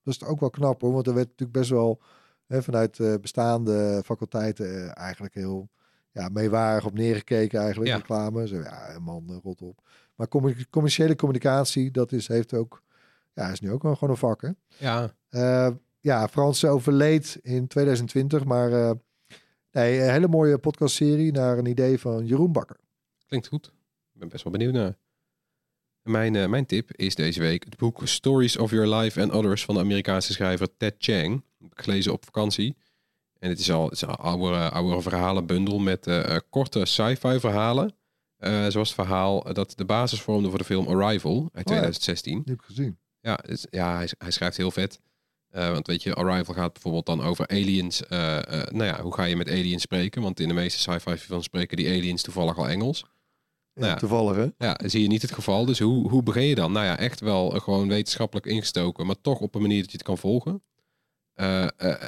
[0.02, 2.02] Dat is ook wel knap hoor, want er werd natuurlijk best wel
[2.46, 5.68] hè, vanuit eh, bestaande faculteiten eigenlijk heel
[6.12, 7.90] ja, meewarig op neergekeken eigenlijk.
[7.90, 7.96] Ja.
[7.96, 9.80] Reclame, zo ja, man, rot op.
[10.14, 10.28] Maar
[10.70, 12.82] commerciële communicatie, dat is, heeft ook,
[13.32, 14.50] ja, is nu ook wel gewoon een vak hè.
[14.78, 15.14] ja.
[16.06, 18.90] Ja, Frans overleed in 2020, maar eh,
[19.70, 22.76] nee, een hele mooie podcastserie naar een idee van Jeroen Bakker.
[23.26, 23.66] Klinkt goed.
[24.12, 24.96] Ik ben best wel benieuwd naar.
[26.02, 29.64] Mijn, eh, mijn tip is deze week het boek Stories of Your Life and Others
[29.64, 31.40] van de Amerikaanse schrijver Ted ik
[31.70, 32.76] gelezen op vakantie.
[33.38, 37.94] En het is al het is een oudere, oudere verhalenbundel met eh, korte sci-fi verhalen.
[38.38, 41.74] Zoals het verhaal dat de basis vormde voor de film Arrival uit ja.
[41.74, 42.32] 2016.
[42.32, 42.98] Die heb ik gezien.
[43.20, 45.00] Ja, is- ja hij, hij schrijft heel vet.
[45.56, 48.06] Eh, want weet je, Arrival gaat bijvoorbeeld dan over aliens.
[48.06, 50.22] eh, eh, nou ja, hoe ga je met aliens spreken?
[50.22, 52.98] Want in de meeste sci-fi films spreken die aliens toevallig al Engels.
[52.98, 53.98] Ja, Nou ja.
[53.98, 54.66] Toevallig hè?
[54.66, 55.64] Ja, zie je niet het geval.
[55.64, 56.72] Dus hoe, hoe begin je dan?
[56.72, 60.06] Nou ja, echt wel gewoon wetenschappelijk ingestoken, maar toch op een manier dat je het
[60.06, 60.62] kan volgen.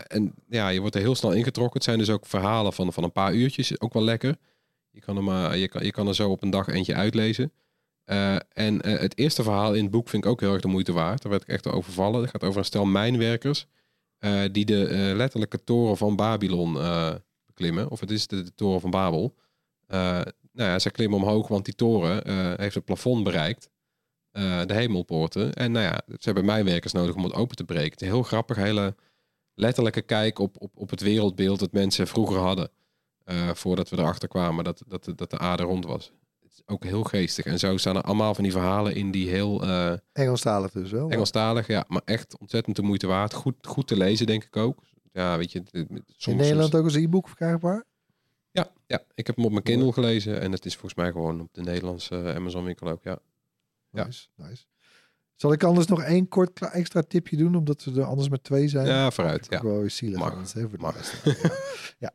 [0.06, 1.74] En ja, je wordt er heel snel ingetrokken.
[1.74, 4.36] Het zijn dus ook verhalen van, van een paar uurtjes, ook wel lekker.
[4.90, 7.52] Je kan er, maar, je kan, je kan er zo op een dag eentje uitlezen.
[8.08, 10.68] Eh, en eh, het eerste verhaal in het boek vind ik ook heel erg de
[10.68, 11.22] moeite waard.
[11.22, 12.20] Daar werd ik echt overvallen.
[12.20, 13.66] Het gaat over een stel mijnwerkers
[14.18, 16.72] eh, die de letterlijke toren van Babylon
[17.46, 17.90] beklimmen.
[17.90, 19.34] Of het is de, toren van Babel.
[19.86, 23.70] Nou ja, ze klimmen omhoog, want die toren heeft het plafond bereikt.
[24.32, 25.54] De hemelpoorten.
[25.54, 27.90] En nou ja, ze hebben mijnwerkers nodig om het open te breken.
[27.90, 28.94] Het is heel grappig, hele
[29.54, 32.70] letterlijke kijk op, op, op het wereldbeeld dat mensen vroeger hadden.
[33.52, 34.82] voordat we erachter kwamen dat,
[35.16, 36.12] dat de aarde rond was.
[36.66, 37.44] Ook heel geestig.
[37.44, 41.10] En zo staan er allemaal van die verhalen in die heel eh, Engelstalig dus wel.
[41.10, 43.34] Engelstalig, ja, maar echt ontzettend de moeite waard.
[43.34, 44.82] Goed, goed te lezen, denk ik ook.
[45.12, 45.62] Ja, weet je,
[46.06, 47.84] soms, In Nederland ook als e-book verkrijgbaar?
[48.50, 51.40] ja, ja, ik heb hem op mijn Kindle gelezen en het is volgens mij gewoon
[51.40, 53.18] op de Nederlandse Amazon winkel ook, ja.
[53.90, 54.04] Ja.
[54.04, 54.64] Nice, nice.
[55.38, 58.68] Zal ik anders nog één kort extra tipje doen, omdat we er anders met twee
[58.68, 58.86] zijn?
[58.86, 59.62] Ja, vooruit, ja.
[59.62, 60.18] wel weer zielig.
[60.18, 60.94] Mag, anders, hè, voor de mag.
[60.94, 61.50] luisteraar, Ja.
[62.08, 62.12] ja.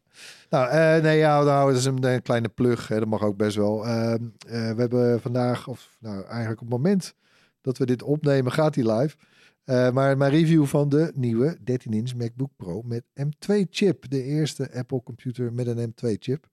[0.49, 2.87] Nou, eh, nee, ja, nou, dat is een, een kleine plug.
[2.87, 3.85] Hè, dat mag ook best wel.
[3.85, 7.15] Ehm, eh, we hebben vandaag, of nou eigenlijk op het moment
[7.61, 9.17] dat we dit opnemen, gaat die live.
[9.63, 14.09] Eh, maar mijn review van de nieuwe 13-inch MacBook Pro met M2 chip.
[14.09, 16.47] De eerste Apple computer met een M2 chip.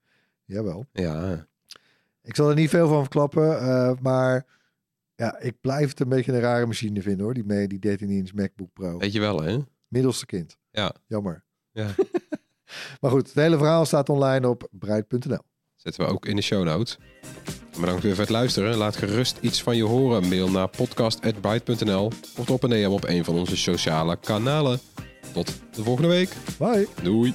[0.44, 0.86] Jawel.
[0.92, 1.46] Ja,
[2.22, 4.46] Ik zal er niet veel van verklappen, maar
[5.20, 7.34] ja, ik blijf het een beetje een rare machine vinden hoor.
[7.34, 8.98] Die, die 13-inch MacBook Pro.
[8.98, 9.58] weet je wel, hè?
[9.88, 10.56] Middelste kind.
[10.70, 10.94] Ja.
[11.06, 11.44] Jammer.
[11.72, 11.88] Ja.
[13.00, 15.38] Maar goed, het hele verhaal staat online op bruid.nl.
[15.76, 16.98] Zetten we ook in de show notes.
[17.80, 18.76] Bedankt weer voor het luisteren.
[18.76, 20.28] Laat gerust iets van je horen.
[20.28, 22.06] Mail naar podcast.byte.nl
[22.36, 24.78] of drop een DM op een van onze sociale kanalen.
[25.32, 26.32] Tot de volgende week.
[26.58, 26.88] Bye!
[27.02, 27.34] Doei!